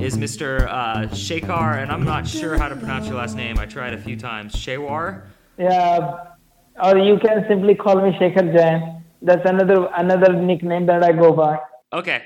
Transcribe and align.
is 0.00 0.16
Mr. 0.16 0.66
Uh, 0.68 1.06
Shekhar, 1.08 1.82
and 1.82 1.90
I'm 1.90 2.04
not 2.04 2.26
sure 2.26 2.58
how 2.58 2.68
to 2.68 2.76
pronounce 2.76 3.06
your 3.06 3.16
last 3.16 3.36
name. 3.36 3.58
I 3.58 3.66
tried 3.66 3.94
a 3.94 3.98
few 3.98 4.16
times. 4.16 4.54
Shewar? 4.54 5.22
Yeah, 5.56 6.34
or 6.82 6.98
you 6.98 7.18
can 7.18 7.44
simply 7.48 7.74
call 7.74 8.00
me 8.00 8.16
Shekhar 8.18 8.52
Jain. 8.56 9.02
That's 9.22 9.48
another 9.48 9.88
another 9.96 10.32
nickname 10.32 10.86
that 10.86 11.02
I 11.02 11.12
go 11.12 11.32
by. 11.32 11.58
Okay. 11.92 12.22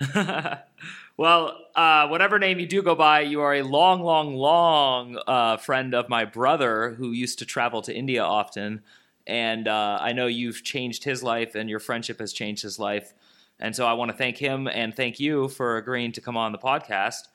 well, 1.16 1.58
uh, 1.74 2.08
whatever 2.08 2.38
name 2.38 2.58
you 2.58 2.66
do 2.66 2.82
go 2.82 2.94
by, 2.94 3.20
you 3.20 3.40
are 3.40 3.54
a 3.54 3.62
long, 3.62 4.02
long, 4.02 4.34
long 4.34 5.18
uh, 5.26 5.56
friend 5.56 5.94
of 5.94 6.08
my 6.08 6.24
brother 6.24 6.90
who 6.90 7.10
used 7.10 7.38
to 7.40 7.44
travel 7.44 7.82
to 7.82 7.94
India 7.94 8.22
often. 8.22 8.82
And 9.26 9.68
uh, 9.68 9.98
I 10.00 10.12
know 10.12 10.26
you've 10.26 10.64
changed 10.64 11.04
his 11.04 11.22
life, 11.22 11.54
and 11.54 11.68
your 11.68 11.78
friendship 11.78 12.20
has 12.20 12.32
changed 12.32 12.62
his 12.62 12.78
life. 12.78 13.12
And 13.60 13.76
so 13.76 13.86
I 13.86 13.92
want 13.92 14.10
to 14.10 14.16
thank 14.16 14.38
him 14.38 14.66
and 14.66 14.94
thank 14.94 15.20
you 15.20 15.48
for 15.48 15.76
agreeing 15.76 16.12
to 16.12 16.20
come 16.20 16.36
on 16.36 16.52
the 16.52 16.58
podcast. 16.58 17.28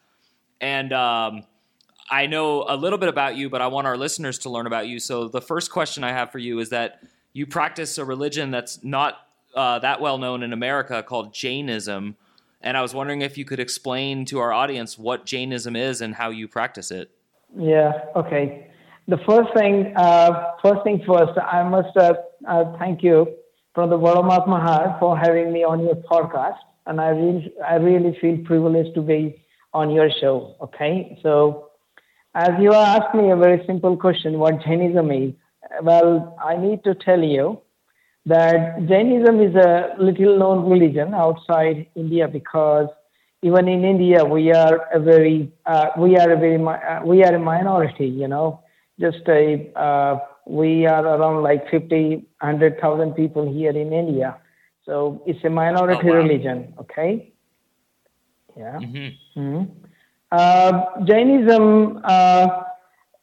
And 0.60 0.92
um, 0.92 1.44
I 2.10 2.26
know 2.26 2.66
a 2.68 2.76
little 2.76 2.98
bit 2.98 3.10
about 3.10 3.36
you, 3.36 3.50
but 3.50 3.62
I 3.62 3.68
want 3.68 3.86
our 3.86 3.96
listeners 3.96 4.40
to 4.40 4.50
learn 4.50 4.66
about 4.66 4.88
you. 4.88 5.00
So 5.00 5.28
the 5.28 5.42
first 5.42 5.72
question 5.72 6.04
I 6.04 6.12
have 6.12 6.32
for 6.32 6.40
you 6.40 6.60
is 6.60 6.70
that 6.70 7.04
you 7.34 7.46
practice 7.46 7.98
a 8.00 8.06
religion 8.06 8.50
that's 8.50 8.84
not 8.84 9.20
uh, 9.56 9.80
that 9.80 10.02
well 10.02 10.18
known 10.18 10.42
in 10.42 10.52
America 10.52 11.04
called 11.04 11.34
Jainism. 11.34 12.18
And 12.62 12.76
I 12.76 12.82
was 12.82 12.96
wondering 12.96 13.22
if 13.22 13.38
you 13.38 13.46
could 13.46 13.60
explain 13.60 14.26
to 14.26 14.40
our 14.40 14.52
audience 14.52 14.98
what 14.98 15.26
Jainism 15.26 15.76
is 15.76 16.02
and 16.02 16.16
how 16.16 16.30
you 16.32 16.48
practice 16.48 16.90
it. 16.90 17.12
Yeah. 17.56 17.94
Okay. 18.16 18.72
The 19.08 19.18
first 19.28 19.54
thing, 19.54 19.94
uh, 19.96 20.54
first 20.64 20.84
thing 20.84 21.04
first, 21.08 21.38
I 21.38 21.62
must 21.70 21.96
uh, 21.96 22.16
uh 22.48 22.76
thank 22.80 23.04
you 23.04 23.36
from 23.76 23.90
the 23.90 23.98
Varamat 23.98 24.48
Mahar 24.48 24.98
for 25.00 25.18
having 25.18 25.52
me 25.54 25.64
on 25.64 25.82
your 25.84 25.96
podcast. 25.96 26.58
And 26.88 27.02
I 27.02 27.10
really, 27.10 27.54
I 27.68 27.76
really 27.76 28.18
feel 28.22 28.38
privileged 28.46 28.96
to 28.96 29.02
be 29.02 29.44
on 29.74 29.92
your 29.92 30.10
show. 30.22 30.56
Okay. 30.62 31.20
So, 31.22 31.72
as 32.34 32.52
you 32.60 32.74
asked 32.74 33.14
me 33.14 33.32
a 33.32 33.36
very 33.36 33.64
simple 33.68 33.96
question, 33.98 34.40
what 34.40 34.64
Jainism 34.64 35.12
is, 35.12 35.34
well, 35.84 36.36
I 36.44 36.58
need 36.58 36.84
to 36.86 36.96
tell 36.96 37.22
you 37.22 37.62
that 38.26 38.88
Jainism 38.88 39.42
is 39.42 39.56
a 39.56 39.96
little 40.00 40.38
known 40.40 40.70
religion 40.70 41.14
outside 41.14 41.88
India 41.96 42.28
because 42.28 42.88
even 43.42 43.68
in 43.68 43.84
India 43.84 44.24
we 44.26 44.52
are 44.52 44.88
a 44.94 45.00
very 45.00 45.52
uh, 45.66 45.88
we 45.98 46.18
are 46.18 46.32
a 46.32 46.38
very 46.38 46.64
uh, 46.64 47.02
we 47.06 47.24
are 47.24 47.36
a 47.36 47.40
minority. 47.40 48.08
You 48.08 48.28
know, 48.28 48.62
just 49.00 49.28
a 49.28 49.72
uh, 49.76 50.20
we 50.46 50.86
are 50.86 51.06
around 51.06 51.44
like 51.44 51.70
50, 51.70 52.16
100,000 52.40 53.14
people 53.14 53.52
here 53.52 53.72
in 53.72 53.92
India. 53.94 54.38
So 54.86 55.24
it's 55.26 55.44
a 55.44 55.50
minority 55.50 56.10
oh, 56.10 56.12
wow. 56.12 56.18
religion, 56.18 56.74
okay? 56.80 57.34
Yeah. 58.56 58.80
Mm-hmm. 58.80 59.40
Mm-hmm. 59.40 59.64
Uh, 60.32 61.06
Jainism 61.06 62.02
uh, 62.04 62.64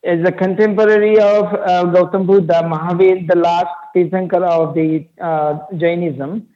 is 0.03 0.27
a 0.27 0.33
contemporary 0.33 1.19
of 1.19 1.47
uh, 1.47 1.85
Gautam 1.85 2.27
Buddha, 2.27 2.63
Mahavir, 2.65 3.29
the 3.29 3.37
last 3.37 3.69
Tirthankara 3.95 4.49
of 4.49 4.75
the 4.75 5.07
uh, 5.21 5.59
Jainism. 5.77 6.49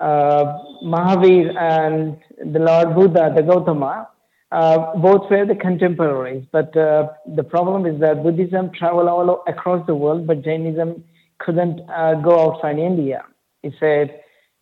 Uh, 0.00 0.58
Mahavir 0.82 1.56
and 1.56 2.16
the 2.52 2.58
Lord 2.58 2.94
Buddha, 2.94 3.32
the 3.34 3.42
Gautama, 3.42 4.08
uh, 4.52 4.94
both 4.96 5.30
were 5.30 5.46
the 5.46 5.54
contemporaries, 5.54 6.46
but 6.52 6.76
uh, 6.76 7.08
the 7.34 7.42
problem 7.42 7.86
is 7.86 8.00
that 8.00 8.22
Buddhism 8.22 8.70
traveled 8.72 9.08
all 9.08 9.42
across 9.48 9.84
the 9.86 9.94
world, 9.94 10.26
but 10.26 10.42
Jainism 10.42 11.02
couldn't 11.38 11.80
uh, 11.90 12.14
go 12.14 12.38
outside 12.40 12.78
India. 12.78 13.24
It's 13.62 13.76
a 13.82 14.10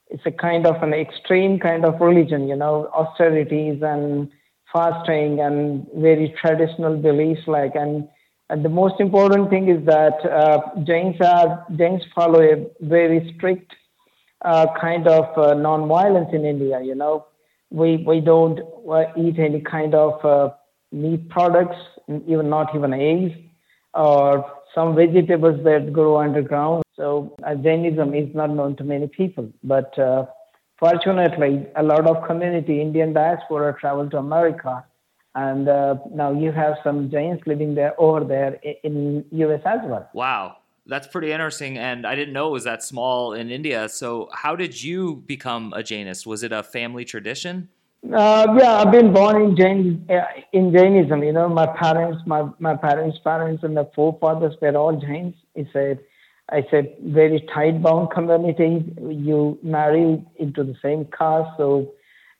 it's 0.09 0.26
a 0.26 0.31
kind 0.31 0.66
of 0.66 0.82
an 0.82 0.93
extreme 0.93 1.59
kind 1.59 1.84
of 1.84 2.00
religion, 2.00 2.47
you 2.47 2.56
know, 2.56 2.88
austerities 2.94 3.82
and 3.82 4.31
fasting 4.72 5.41
and 5.41 5.87
very 5.97 6.34
traditional 6.41 6.97
beliefs 6.97 7.43
like 7.47 7.75
and, 7.75 8.09
and 8.49 8.64
the 8.64 8.69
most 8.69 9.00
important 9.00 9.50
thing 9.50 9.69
is 9.69 9.84
that 9.87 10.25
uh, 10.25 10.60
Jains 10.84 11.16
are 11.20 11.66
Jains 11.76 12.03
follow 12.14 12.41
a 12.41 12.66
very 12.81 13.34
strict 13.37 13.72
uh, 14.43 14.66
kind 14.81 15.06
of 15.06 15.26
uh, 15.37 15.54
non-violence 15.54 16.31
in 16.32 16.44
India, 16.44 16.81
you 16.82 16.94
know 16.94 17.26
we 17.72 17.97
we 18.06 18.21
don't 18.21 18.60
uh, 18.88 19.05
eat 19.16 19.38
any 19.38 19.60
kind 19.60 19.94
of 19.94 20.25
uh, 20.25 20.50
meat 20.93 21.28
products, 21.31 21.77
even 22.27 22.50
not 22.50 22.75
even 22.75 22.93
eggs, 22.93 23.33
or 23.94 24.44
some 24.75 24.94
vegetables 24.94 25.62
that 25.65 25.93
grow 25.93 26.19
underground. 26.19 26.84
So 26.94 27.34
uh, 27.47 27.55
Jainism 27.55 28.15
is 28.15 28.28
not 28.34 28.50
known 28.50 28.77
to 28.77 28.84
many 28.84 29.06
people, 29.09 29.50
but 29.65 29.99
uh, 29.99 30.27
fortunately, 30.78 31.66
a 31.77 31.82
lot 31.82 32.06
of 32.06 32.27
community 32.27 32.81
Indian 32.81 33.15
diaspora 33.15 33.75
travel 33.81 34.09
to 34.11 34.19
America, 34.19 34.84
and 35.34 35.69
uh, 35.69 35.97
now 36.12 36.31
you 36.31 36.53
have 36.53 36.75
some 36.84 37.11
Jains 37.11 37.41
living 37.47 37.75
there 37.75 37.99
over 37.99 38.22
there 38.22 38.61
in 38.84 39.25
US 39.31 39.62
as 39.65 39.81
well. 39.84 40.09
Wow. 40.12 40.56
That's 40.87 41.06
pretty 41.06 41.31
interesting, 41.31 41.78
and 41.78 42.04
I 42.04 42.16
didn't 42.16 42.34
know 42.34 42.48
it 42.48 42.53
was 42.53 42.65
that 42.65 42.82
small 42.82 43.34
in 43.34 43.50
India. 43.50 43.88
So, 43.88 44.28
how 44.32 44.56
did 44.56 44.82
you 44.82 45.16
become 45.26 45.72
a 45.75 45.78
Jainist? 45.78 46.26
Was 46.26 46.43
it 46.43 46.53
a 46.53 46.62
family 46.62 47.04
tradition? 47.04 47.69
Uh, 48.04 48.47
yeah, 48.59 48.81
I've 48.81 48.91
been 48.91 49.12
born 49.12 49.41
in 49.41 49.56
Jain 49.56 50.04
uh, 50.10 50.22
in 50.53 50.72
Jainism. 50.72 51.22
You 51.22 51.32
know, 51.32 51.48
my 51.48 51.66
parents, 51.66 52.20
my 52.26 52.48
my 52.59 52.75
parents' 52.75 53.19
parents, 53.22 53.62
and 53.62 53.76
the 53.76 53.88
forefathers 53.94 54.56
were 54.60 54.76
all 54.76 55.00
Jains. 55.00 55.37
It's 55.54 55.72
a 55.76 55.97
it's 56.53 56.72
a 56.72 56.82
very 57.12 57.47
tight 57.54 57.81
bound 57.81 58.10
community. 58.10 58.93
You 59.00 59.60
marry 59.62 60.25
into 60.37 60.64
the 60.64 60.75
same 60.82 61.04
caste, 61.16 61.56
so 61.56 61.93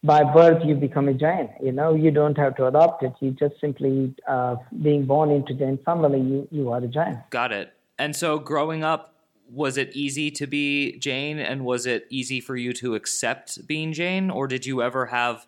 by 0.03 0.25
birth 0.25 0.65
you 0.65 0.75
become 0.75 1.09
a 1.09 1.15
Jain. 1.15 1.49
You 1.63 1.71
know, 1.71 1.95
you 1.95 2.11
don't 2.11 2.37
have 2.39 2.57
to 2.57 2.67
adopt 2.67 3.05
it. 3.05 3.13
You 3.21 3.31
just 3.31 3.55
simply 3.61 4.17
uh, 4.27 4.57
being 4.83 5.07
born 5.07 5.31
into 5.31 5.55
Jain 5.55 5.79
family, 5.85 6.21
you 6.21 6.49
you 6.51 6.73
are 6.73 6.79
a 6.79 6.89
Jain. 6.89 7.23
Got 7.31 7.53
it. 7.53 7.73
And 8.03 8.17
so 8.17 8.41
growing 8.41 8.83
up, 8.83 9.15
was 9.49 9.77
it 9.77 9.95
easy 9.95 10.29
to 10.33 10.49
be 10.49 10.99
Jain 10.99 11.39
and 11.39 11.65
was 11.65 11.87
it 11.87 12.09
easy 12.11 12.41
for 12.41 12.57
you 12.57 12.73
to 12.73 12.97
accept 12.97 13.65
being 13.69 13.93
Jain 13.93 14.29
or 14.29 14.49
did 14.49 14.67
you 14.67 14.83
ever 14.83 15.07
have 15.07 15.47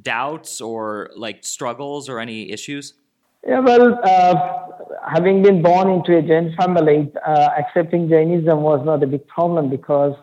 doubts 0.00 0.60
or 0.60 1.10
like 1.16 1.44
struggles 1.44 2.08
or 2.08 2.20
any 2.20 2.52
issues? 2.52 2.94
Yeah, 3.44 3.58
well, 3.58 3.98
uh, 4.04 4.34
having 5.16 5.42
been 5.42 5.62
born 5.62 5.90
into 5.90 6.16
a 6.16 6.22
Jain 6.22 6.54
family, 6.56 7.10
uh, 7.26 7.48
accepting 7.58 8.08
Jainism 8.08 8.60
was 8.60 8.86
not 8.86 9.02
a 9.02 9.06
big 9.08 9.26
problem 9.26 9.68
because 9.68 10.14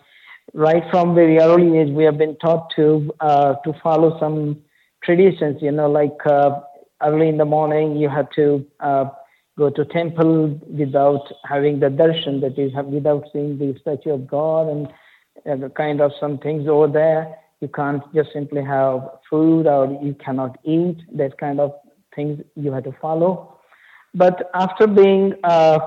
right 0.54 0.84
from 0.90 1.14
very 1.14 1.38
early 1.38 1.80
age 1.80 1.92
we 1.92 2.06
have 2.06 2.18
been 2.18 2.38
taught 2.38 2.72
to 2.78 3.14
uh, 3.20 3.56
to 3.66 3.74
follow 3.84 4.18
some 4.22 4.62
traditions. 5.04 5.62
You 5.62 5.74
know, 5.74 5.90
like 5.90 6.20
uh, 6.26 6.62
early 7.02 7.28
in 7.28 7.38
the 7.38 7.50
morning 7.58 7.98
you 7.98 8.08
have 8.08 8.30
to 8.38 8.66
uh, 8.80 9.10
go 9.58 9.70
to 9.70 9.86
temple 9.86 10.60
without 10.68 11.32
having 11.46 11.80
the 11.80 11.88
darshan, 11.88 12.42
that 12.42 12.58
is, 12.58 12.72
without 12.86 13.26
seeing 13.32 13.58
the 13.58 13.78
statue 13.82 14.14
of 14.14 14.28
God 14.28 14.68
and 14.68 15.64
uh, 15.64 15.70
kind 15.70 16.02
of 16.02 16.12
some 16.20 16.38
things 16.40 16.68
over 16.68 16.88
there. 16.88 17.38
You 17.62 17.68
can't 17.68 18.04
just 18.14 18.34
simply 18.34 18.64
have 18.64 19.10
food 19.30 19.68
or 19.68 20.00
you 20.02 20.16
cannot 20.16 20.58
eat. 20.64 20.98
That 21.14 21.38
kind 21.38 21.60
of 21.60 21.74
things 22.16 22.44
you 22.56 22.72
have 22.72 22.84
to 22.86 22.96
follow. 23.02 23.60
But 24.14 24.50
after 24.54 24.86
being, 24.88 25.34
uh, 25.44 25.80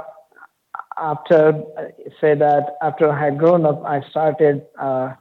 after 0.96 1.48
uh, 1.76 1.82
say 2.20 2.34
that 2.34 2.76
after 2.82 3.10
I 3.10 3.24
had 3.24 3.38
grown 3.38 3.66
up, 3.66 3.84
I 3.84 4.00
started 4.10 4.66
uh, 4.80 5.14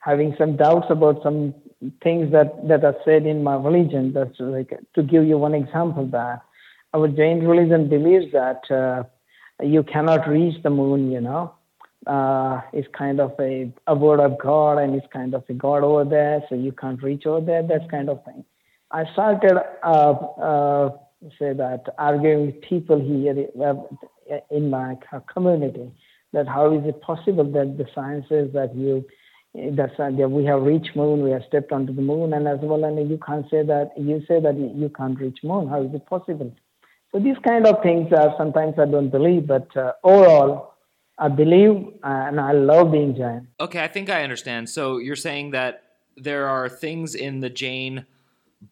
having 0.00 0.34
some 0.36 0.56
doubts 0.56 0.86
about 0.90 1.22
some 1.22 1.54
things 2.02 2.32
that 2.32 2.68
that 2.68 2.84
are 2.84 2.96
said 3.04 3.26
in 3.26 3.42
my 3.42 3.54
religion. 3.54 4.12
That's 4.12 4.38
like 4.40 4.72
to 4.94 5.02
give 5.02 5.24
you 5.24 5.38
one 5.38 5.54
example 5.54 6.06
that 6.06 6.42
our 6.94 7.08
Jain 7.08 7.44
religion 7.44 7.88
believes 7.88 8.32
that 8.32 8.62
uh, 8.70 9.04
you 9.62 9.82
cannot 9.82 10.28
reach 10.28 10.62
the 10.62 10.70
moon, 10.70 11.10
you 11.10 11.20
know. 11.20 11.54
Uh, 12.06 12.60
it's 12.72 12.88
kind 12.96 13.20
of 13.20 13.32
a, 13.38 13.70
a 13.86 13.94
word 13.94 14.20
of 14.20 14.38
God 14.38 14.78
and 14.78 14.94
it's 14.94 15.06
kind 15.12 15.34
of 15.34 15.44
a 15.48 15.52
God 15.52 15.84
over 15.84 16.08
there, 16.08 16.42
so 16.48 16.54
you 16.54 16.72
can't 16.72 17.02
reach 17.02 17.26
over 17.26 17.44
there, 17.44 17.62
that 17.62 17.90
kind 17.90 18.08
of 18.08 18.24
thing. 18.24 18.44
I 18.90 19.04
started, 19.12 19.58
uh, 19.84 19.86
uh, 19.86 20.90
say 21.38 21.52
that, 21.52 21.84
arguing 21.98 22.46
with 22.46 22.60
people 22.62 22.98
here 22.98 23.46
uh, 23.62 24.38
in 24.50 24.70
my 24.70 24.96
community 25.32 25.92
that 26.32 26.46
how 26.48 26.72
is 26.72 26.84
it 26.86 27.00
possible 27.02 27.44
that 27.44 27.76
the 27.76 27.86
science 27.94 28.26
says 28.28 28.48
that 28.54 28.74
you 28.74 29.04
that 29.52 30.30
we 30.30 30.44
have 30.44 30.62
reached 30.62 30.94
moon, 30.94 31.24
we 31.24 31.32
have 31.32 31.42
stepped 31.48 31.72
onto 31.72 31.92
the 31.92 32.02
moon, 32.02 32.32
and 32.32 32.46
as 32.46 32.60
well, 32.62 32.84
and 32.84 33.10
you 33.10 33.18
can't 33.18 33.44
say 33.50 33.64
that 33.64 33.90
you 33.96 34.22
say 34.28 34.40
that 34.40 34.56
you 34.56 34.88
can't 34.96 35.18
reach 35.18 35.40
moon. 35.42 35.66
How 35.66 35.82
is 35.82 35.92
it 35.92 36.06
possible? 36.06 36.54
So 37.12 37.18
these 37.18 37.36
kind 37.46 37.66
of 37.66 37.82
things 37.82 38.12
are 38.12 38.34
sometimes 38.38 38.78
I 38.78 38.86
don't 38.86 39.10
believe, 39.10 39.46
but 39.46 39.76
uh, 39.76 39.92
overall, 40.04 40.74
I 41.18 41.28
believe 41.28 41.92
and 42.02 42.40
I 42.40 42.52
love 42.52 42.92
being 42.92 43.14
Jain. 43.14 43.48
Okay, 43.58 43.82
I 43.82 43.88
think 43.88 44.08
I 44.08 44.22
understand. 44.22 44.68
So 44.70 44.98
you're 44.98 45.16
saying 45.16 45.50
that 45.50 45.82
there 46.16 46.48
are 46.48 46.68
things 46.68 47.14
in 47.14 47.40
the 47.40 47.50
Jain 47.50 48.06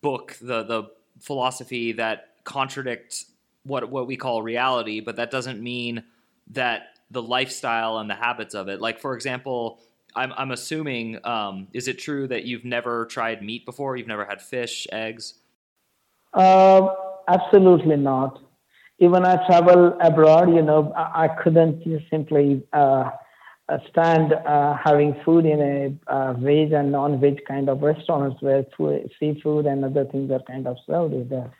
book, 0.00 0.36
the 0.40 0.62
the 0.62 0.90
philosophy 1.20 1.92
that 1.92 2.28
contradict 2.44 3.24
what 3.64 3.90
what 3.90 4.06
we 4.06 4.16
call 4.16 4.42
reality, 4.42 5.00
but 5.00 5.16
that 5.16 5.30
doesn't 5.30 5.60
mean 5.60 6.04
that 6.52 6.98
the 7.10 7.22
lifestyle 7.22 7.98
and 7.98 8.08
the 8.08 8.14
habits 8.14 8.54
of 8.54 8.68
it. 8.68 8.80
Like 8.80 9.00
for 9.00 9.14
example, 9.14 9.80
I'm 10.14 10.32
I'm 10.36 10.52
assuming 10.52 11.18
um, 11.24 11.68
is 11.72 11.88
it 11.88 11.98
true 11.98 12.28
that 12.28 12.44
you've 12.44 12.64
never 12.64 13.06
tried 13.06 13.42
meat 13.42 13.66
before? 13.66 13.96
You've 13.96 14.06
never 14.06 14.24
had 14.24 14.40
fish, 14.40 14.86
eggs? 14.92 15.34
Uh, 16.32 16.94
absolutely 17.28 17.96
not. 17.96 18.40
Even 18.98 19.24
I 19.24 19.46
travel 19.46 19.96
abroad, 20.00 20.52
you 20.54 20.62
know, 20.62 20.92
I, 20.96 21.24
I 21.24 21.28
couldn't 21.28 21.84
simply 22.10 22.62
uh, 22.72 23.10
uh, 23.68 23.78
stand 23.90 24.32
uh, 24.32 24.76
having 24.82 25.14
food 25.24 25.44
in 25.44 25.60
a 25.60 26.12
uh, 26.12 26.32
veg 26.32 26.72
and 26.72 26.90
non-veg 26.90 27.44
kind 27.46 27.68
of 27.68 27.82
restaurants 27.82 28.40
where 28.40 28.64
food, 28.76 29.10
seafood 29.20 29.66
and 29.66 29.84
other 29.84 30.04
things 30.06 30.30
are 30.30 30.42
kind 30.48 30.66
of 30.66 30.76
served 30.86 31.30
there. 31.30 31.52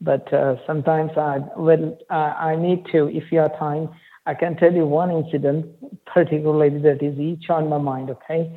But 0.00 0.32
uh, 0.32 0.56
sometimes 0.66 1.10
I, 1.16 1.40
well, 1.56 1.98
I 2.10 2.54
need 2.56 2.86
to, 2.92 3.08
if 3.08 3.32
you 3.32 3.40
have 3.40 3.58
time, 3.58 3.88
I 4.26 4.34
can 4.34 4.56
tell 4.56 4.72
you 4.72 4.86
one 4.86 5.10
incident, 5.10 5.66
particularly 6.06 6.78
that 6.80 7.02
is 7.02 7.18
each 7.18 7.48
on 7.48 7.68
my 7.68 7.78
mind. 7.78 8.10
Okay, 8.10 8.50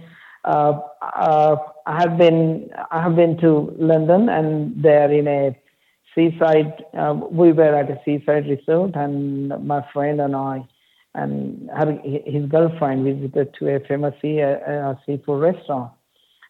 uh, 0.44 0.80
uh, 1.01 1.56
I 1.86 2.01
have 2.01 2.18
been 2.18 2.69
I 2.92 3.01
have 3.04 3.15
been 3.15 3.38
to 3.38 3.74
London, 3.77 4.30
and 4.30 4.83
there 4.83 5.12
in 5.12 5.27
a 5.27 5.56
seaside. 6.15 6.83
Uh, 6.97 7.13
we 7.31 7.51
were 7.51 7.75
at 7.75 7.89
a 7.89 8.00
seaside 8.06 8.47
resort, 8.47 8.95
and 8.95 9.50
my 9.65 9.85
friend 9.94 10.21
and 10.21 10.35
I, 10.35 10.67
and 11.15 11.69
her, 11.75 12.00
his 12.03 12.45
girlfriend 12.45 13.06
visited 13.06 13.53
to 13.59 13.75
a 13.75 13.79
famous 13.81 14.13
sea, 14.21 14.41
uh, 14.41 14.94
seafood 15.06 15.41
restaurant, 15.41 15.91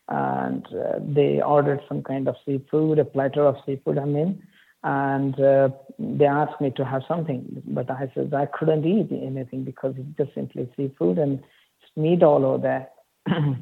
and 0.07 0.65
uh, 0.67 0.99
they 1.01 1.41
ordered 1.41 1.81
some 1.87 2.03
kind 2.03 2.27
of 2.27 2.35
seafood, 2.45 2.99
a 2.99 3.05
platter 3.05 3.45
of 3.45 3.55
seafood. 3.65 3.97
I 3.97 4.05
mean, 4.05 4.41
and 4.83 5.39
uh, 5.39 5.69
they 5.97 6.25
asked 6.25 6.61
me 6.61 6.71
to 6.71 6.85
have 6.85 7.03
something, 7.07 7.61
but 7.67 7.89
I 7.91 8.11
said 8.15 8.33
I 8.33 8.45
couldn't 8.45 8.85
eat 8.85 9.11
anything 9.11 9.63
because 9.63 9.93
it's 9.97 10.17
just 10.17 10.33
simply 10.33 10.69
seafood 10.77 11.17
and 11.17 11.39
it's 11.39 11.97
meat 11.97 12.23
all 12.23 12.45
over 12.45 12.57
there. 12.59 12.89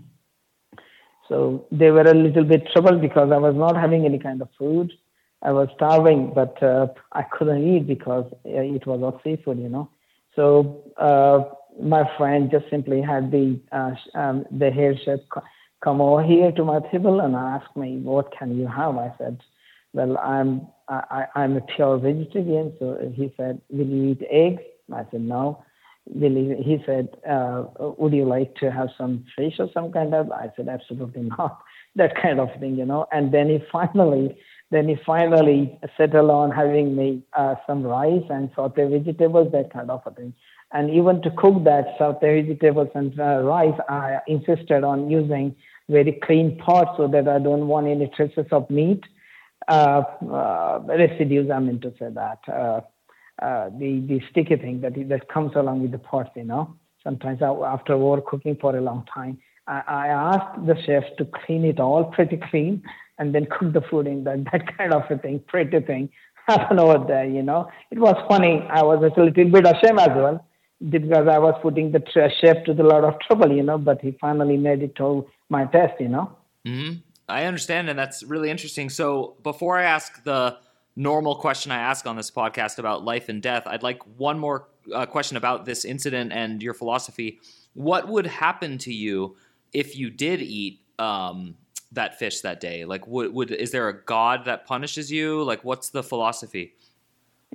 so 1.28 1.66
they 1.72 1.90
were 1.90 2.02
a 2.02 2.14
little 2.14 2.44
bit 2.44 2.68
troubled 2.72 3.02
because 3.02 3.32
I 3.32 3.38
was 3.38 3.56
not 3.56 3.76
having 3.76 4.06
any 4.06 4.20
kind 4.20 4.42
of 4.42 4.50
food 4.58 4.92
I 5.44 5.52
was 5.52 5.70
starving, 5.76 6.32
but 6.34 6.62
uh, 6.64 6.88
I 7.14 7.24
couldn't 7.24 7.68
eat 7.68 7.88
because 7.88 8.26
uh, 8.46 8.62
it 8.62 8.86
was 8.88 9.02
all 9.04 9.22
seafood, 9.24 9.60
you 9.60 9.70
know. 9.70 9.90
So 10.36 10.84
uh, 10.98 11.44
my 11.82 12.10
friend 12.18 12.50
just 12.52 12.70
simply 12.70 13.02
had 13.02 13.32
the 13.32 13.60
uh, 13.72 13.92
um, 14.18 14.46
the 14.52 14.72
hair 14.72 14.96
chef 15.06 15.20
come 15.84 16.02
over 16.02 16.24
here 16.24 16.52
to 16.52 16.64
my 16.64 16.80
table 16.92 17.20
and 17.20 17.36
ask 17.36 17.66
me, 17.76 17.98
"What 17.98 18.32
can 18.38 18.58
you 18.58 18.68
have?" 18.68 18.98
I 18.98 19.14
said, 19.18 19.40
"Well, 19.94 20.18
I'm 20.18 20.68
I, 20.90 21.26
I'm 21.36 21.58
a 21.58 21.62
pure 21.62 21.98
vegetarian." 21.98 22.74
So 22.80 23.12
he 23.14 23.34
said, 23.38 23.62
"Will 23.70 23.88
you 23.88 24.12
eat 24.12 24.24
eggs?" 24.30 24.64
I 24.94 25.06
said, 25.12 25.22
"No." 25.22 25.64
Will 26.10 26.36
he 26.36 26.82
said, 26.86 27.10
uh, 27.30 27.66
"Would 27.98 28.14
you 28.14 28.26
like 28.26 28.56
to 28.56 28.72
have 28.72 28.90
some 28.98 29.26
fish 29.36 29.56
or 29.60 29.70
some 29.74 29.92
kind 29.92 30.16
of?" 30.16 30.32
I 30.32 30.52
said, 30.56 30.68
"Absolutely 30.68 31.24
not." 31.24 31.62
That 31.96 32.14
kind 32.22 32.40
of 32.40 32.50
thing, 32.60 32.76
you 32.76 32.86
know. 32.86 33.08
And 33.12 33.34
then 33.34 33.50
he 33.50 33.58
finally 33.72 34.38
then 34.70 34.90
he 34.90 34.98
finally 35.06 35.80
settled 35.96 36.30
on 36.30 36.52
having 36.52 36.96
me 36.96 37.24
uh, 37.34 37.56
some 37.66 37.84
rice 37.84 38.24
and 38.30 38.50
saute 38.56 38.86
vegetables, 38.86 39.52
that 39.54 39.72
kind 39.72 39.90
of 39.90 40.02
a 40.06 40.12
thing. 40.12 40.34
And 40.74 40.90
even 40.90 41.22
to 41.22 41.32
cook 41.32 41.64
that 41.64 41.96
saute 41.98 42.42
vegetables 42.42 42.90
and 42.94 43.18
uh, 43.20 43.42
rice, 43.44 43.80
I 43.88 44.20
insisted 44.28 44.84
on 44.84 45.10
using 45.10 45.56
very 45.90 46.20
clean 46.24 46.58
pots 46.58 46.98
so 46.98 47.08
that 47.08 47.30
I 47.30 47.40
don't 47.40 47.68
want 47.68 47.88
any 47.88 48.08
traces 48.08 48.46
of 48.52 48.70
meat 48.70 49.04
uh, 49.70 50.04
uh 50.30 50.82
residues. 50.88 51.50
I 51.50 51.60
mean 51.60 51.80
to 51.82 51.94
say 51.98 52.10
that 52.10 52.40
uh, 52.48 52.82
uh, 53.42 53.70
the 53.70 54.04
the 54.08 54.22
sticky 54.30 54.58
thing 54.58 54.82
that 54.82 54.94
that 55.08 55.30
comes 55.30 55.54
along 55.56 55.82
with 55.82 55.92
the 55.92 56.00
pot, 56.00 56.32
you 56.36 56.44
know. 56.44 56.76
Sometimes 57.04 57.42
after 57.42 57.94
over 57.94 58.22
cooking 58.22 58.58
for 58.60 58.76
a 58.76 58.82
long 58.82 59.06
time, 59.14 59.38
I, 59.66 59.82
I 59.88 60.08
asked 60.08 60.66
the 60.66 60.76
chef 60.86 61.04
to 61.18 61.26
clean 61.26 61.64
it 61.64 61.80
all 61.80 62.04
pretty 62.06 62.38
clean 62.50 62.84
and 63.18 63.34
then 63.34 63.46
cook 63.46 63.74
the 63.74 63.82
food 63.82 64.08
in 64.08 64.24
that 64.26 64.44
that 64.52 64.78
kind 64.78 64.94
of 64.94 65.04
a 65.10 65.18
thing, 65.18 65.42
pretty 65.48 65.80
thing 65.82 66.10
happen 66.48 66.80
over 66.80 67.06
there. 67.06 67.26
You 67.26 67.44
know, 67.44 67.70
it 67.92 68.00
was 68.00 68.16
funny. 68.28 68.66
I 68.70 68.84
was 68.84 69.00
a 69.00 69.22
little 69.22 69.52
bit 69.52 69.66
ashamed 69.66 70.00
as 70.00 70.16
well 70.16 70.46
because 70.90 71.28
I 71.28 71.40
was 71.40 71.56
putting 71.62 71.92
the 71.92 72.02
chef 72.14 72.64
to 72.66 72.72
a 72.72 72.84
lot 72.84 73.04
of 73.04 73.20
trouble. 73.22 73.52
You 73.52 73.64
know, 73.64 73.78
but 73.78 74.02
he 74.02 74.18
finally 74.20 74.58
made 74.58 74.84
it 74.84 74.96
to 74.98 75.28
my 75.50 75.66
test. 75.66 76.00
You 76.00 76.10
know. 76.10 76.32
Mm-hmm. 76.66 77.00
I 77.30 77.44
understand, 77.44 77.90
and 77.90 78.00
that's 78.00 78.24
really 78.24 78.50
interesting. 78.50 78.90
So 78.90 79.36
before 79.44 79.78
I 79.78 79.84
ask 79.84 80.24
the 80.24 80.58
normal 80.96 81.36
question 81.36 81.72
I 81.72 81.80
ask 81.80 82.06
on 82.08 82.16
this 82.16 82.32
podcast 82.32 82.80
about 82.80 83.04
life 83.04 83.30
and 83.30 83.42
death, 83.42 83.64
I'd 83.66 83.84
like 83.84 84.02
one 84.18 84.40
more 84.40 84.68
uh, 84.94 85.06
question 85.06 85.36
about 85.38 85.66
this 85.66 85.84
incident 85.84 86.32
and 86.32 86.64
your 86.64 86.74
philosophy. 86.74 87.40
What 87.74 88.08
would 88.08 88.26
happen 88.26 88.78
to 88.80 88.94
you 88.94 89.36
if 89.74 89.98
you 89.98 90.10
did 90.10 90.42
eat 90.42 90.80
um, 90.98 91.56
that 91.92 92.18
fish 92.20 92.42
that 92.42 92.60
day? 92.60 92.86
Like, 92.86 93.08
would, 93.08 93.34
would 93.34 93.52
is 93.52 93.72
there 93.72 93.90
a 93.90 94.04
god 94.04 94.46
that 94.46 94.66
punishes 94.66 95.12
you? 95.12 95.44
Like, 95.44 95.64
what's 95.64 95.90
the 95.90 96.04
philosophy? 96.04 96.76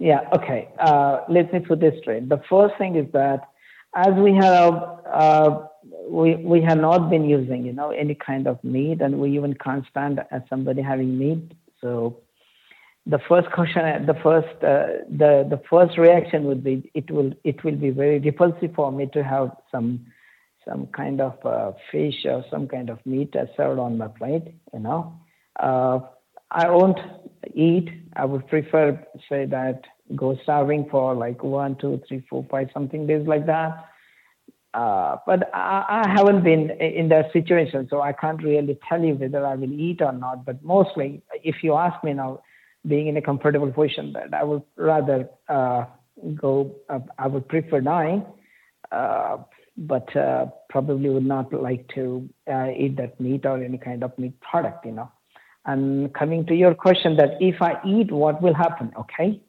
Yeah. 0.00 0.28
Okay. 0.34 0.68
Uh, 0.78 1.20
let 1.28 1.52
me 1.52 1.60
put 1.60 1.80
this 1.80 1.94
straight. 2.00 2.28
The 2.28 2.42
first 2.48 2.76
thing 2.78 2.96
is 2.96 3.10
that 3.12 3.48
as 3.94 4.14
we 4.14 4.34
have 4.34 4.74
uh, 5.12 5.66
we 6.08 6.36
we 6.36 6.62
have 6.62 6.78
not 6.78 7.10
been 7.10 7.24
using 7.28 7.64
you 7.64 7.72
know 7.72 7.90
any 7.90 8.14
kind 8.14 8.46
of 8.46 8.62
meat, 8.64 9.00
and 9.00 9.18
we 9.18 9.34
even 9.36 9.54
can't 9.54 9.84
stand 9.90 10.20
as 10.30 10.42
somebody 10.48 10.82
having 10.82 11.18
meat. 11.18 11.52
So 11.80 12.18
the 13.06 13.18
first 13.28 13.50
question, 13.50 14.06
the 14.06 14.14
first 14.22 14.54
uh, 14.64 15.04
the 15.10 15.46
the 15.48 15.60
first 15.68 15.98
reaction 15.98 16.44
would 16.44 16.64
be 16.64 16.90
it 16.94 17.10
will 17.10 17.32
it 17.44 17.62
will 17.64 17.76
be 17.76 17.90
very 17.90 18.18
repulsive 18.18 18.74
for 18.74 18.90
me 18.90 19.06
to 19.12 19.22
have 19.22 19.50
some 19.70 20.06
some 20.66 20.86
kind 20.88 21.20
of 21.20 21.34
uh, 21.44 21.72
fish 21.90 22.24
or 22.24 22.44
some 22.50 22.68
kind 22.68 22.90
of 22.90 22.98
meat 23.04 23.34
served 23.56 23.78
on 23.78 23.98
my 23.98 24.08
plate, 24.08 24.54
you 24.72 24.80
know. 24.80 25.14
Uh, 25.58 26.00
I 26.50 26.70
won't 26.70 26.98
eat. 27.54 27.88
I 28.14 28.24
would 28.24 28.46
prefer, 28.48 29.04
say, 29.28 29.46
that 29.46 29.82
go 30.14 30.36
starving 30.42 30.88
for 30.90 31.14
like 31.14 31.42
one, 31.42 31.76
two, 31.76 32.00
three, 32.06 32.24
four, 32.28 32.46
five, 32.50 32.68
something 32.74 33.06
days 33.06 33.26
like 33.26 33.46
that. 33.46 33.86
Uh, 34.74 35.16
but 35.26 35.50
I, 35.54 36.02
I, 36.06 36.08
haven't 36.08 36.44
been 36.44 36.70
in 36.80 37.10
that 37.10 37.30
situation, 37.34 37.88
so 37.90 38.00
I 38.00 38.14
can't 38.14 38.42
really 38.42 38.78
tell 38.88 39.02
you 39.02 39.14
whether 39.14 39.44
I 39.46 39.54
will 39.54 39.72
eat 39.72 40.00
or 40.00 40.12
not. 40.12 40.46
But 40.46 40.62
mostly, 40.62 41.22
if 41.44 41.56
you 41.62 41.74
ask 41.74 42.02
me 42.02 42.14
now, 42.14 42.40
being 42.86 43.06
in 43.06 43.16
a 43.18 43.22
comfortable 43.22 43.70
position, 43.70 44.14
that 44.14 44.32
I 44.32 44.42
would 44.44 44.62
rather 44.76 45.28
uh, 45.48 45.84
go. 46.34 46.74
Uh, 46.88 47.00
I 47.18 47.26
would 47.26 47.48
prefer 47.48 47.82
dying 47.82 48.24
uh, 48.92 49.38
but 49.76 50.14
uh, 50.16 50.46
probably 50.68 51.08
would 51.08 51.26
not 51.26 51.52
like 51.52 51.88
to 51.94 52.28
uh, 52.50 52.68
eat 52.76 52.96
that 52.96 53.18
meat 53.20 53.46
or 53.46 53.62
any 53.62 53.78
kind 53.78 54.02
of 54.02 54.16
meat 54.18 54.38
product, 54.40 54.84
you 54.84 54.92
know. 54.92 55.10
And 55.64 56.12
coming 56.14 56.44
to 56.46 56.54
your 56.54 56.74
question 56.74 57.16
that 57.16 57.36
if 57.40 57.62
I 57.62 57.80
eat, 57.86 58.10
what 58.10 58.42
will 58.42 58.54
happen? 58.54 58.92
Okay. 58.98 59.40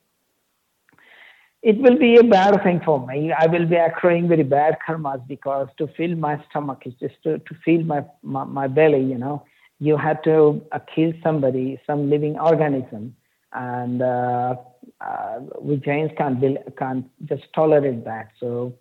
It 1.61 1.77
will 1.77 1.97
be 1.97 2.17
a 2.17 2.23
bad 2.23 2.61
thing 2.61 2.81
for 2.83 3.05
me. 3.07 3.31
I 3.31 3.47
will 3.47 3.65
be 3.65 3.77
accruing 3.77 4.27
very 4.27 4.43
bad 4.43 4.77
karmas 4.85 5.25
because 5.27 5.69
to 5.77 5.87
fill 5.95 6.15
my 6.15 6.43
stomach 6.49 6.83
is 6.85 6.93
just 6.99 7.15
to, 7.23 7.39
to 7.39 7.55
fill 7.63 7.83
my, 7.83 8.03
my, 8.21 8.43
my 8.43 8.67
belly, 8.67 9.01
you 9.01 9.17
know. 9.17 9.45
You 9.79 9.97
have 9.97 10.21
to 10.23 10.61
uh, 10.71 10.79
kill 10.93 11.13
somebody, 11.23 11.79
some 11.87 12.09
living 12.09 12.37
organism. 12.37 13.15
And 13.53 14.01
uh, 14.01 14.55
uh, 14.99 15.39
we 15.59 15.77
Jains 15.77 16.11
can't, 16.17 16.39
can't 16.77 17.05
just 17.25 17.43
tolerate 17.55 18.03
that. 18.05 18.29
So 18.39 18.73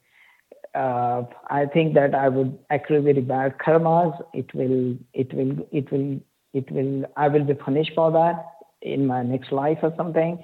uh, 0.75 1.23
I 1.51 1.67
think 1.67 1.95
that 1.95 2.15
I 2.15 2.29
would 2.29 2.59
accrue 2.71 3.03
very 3.03 3.21
bad 3.21 3.59
karmas. 3.59 4.19
It 4.33 4.53
will, 4.55 4.97
it 5.13 5.33
will, 5.35 5.69
it 5.71 5.91
will, 5.93 6.21
it 6.55 6.71
will. 6.71 7.05
I 7.17 7.29
will 7.29 7.45
be 7.45 7.55
punished 7.55 7.93
for 7.95 8.11
that 8.13 8.45
in 8.81 9.07
my 9.07 9.23
next 9.23 9.53
life 9.53 9.79
or 9.83 9.93
something, 9.97 10.43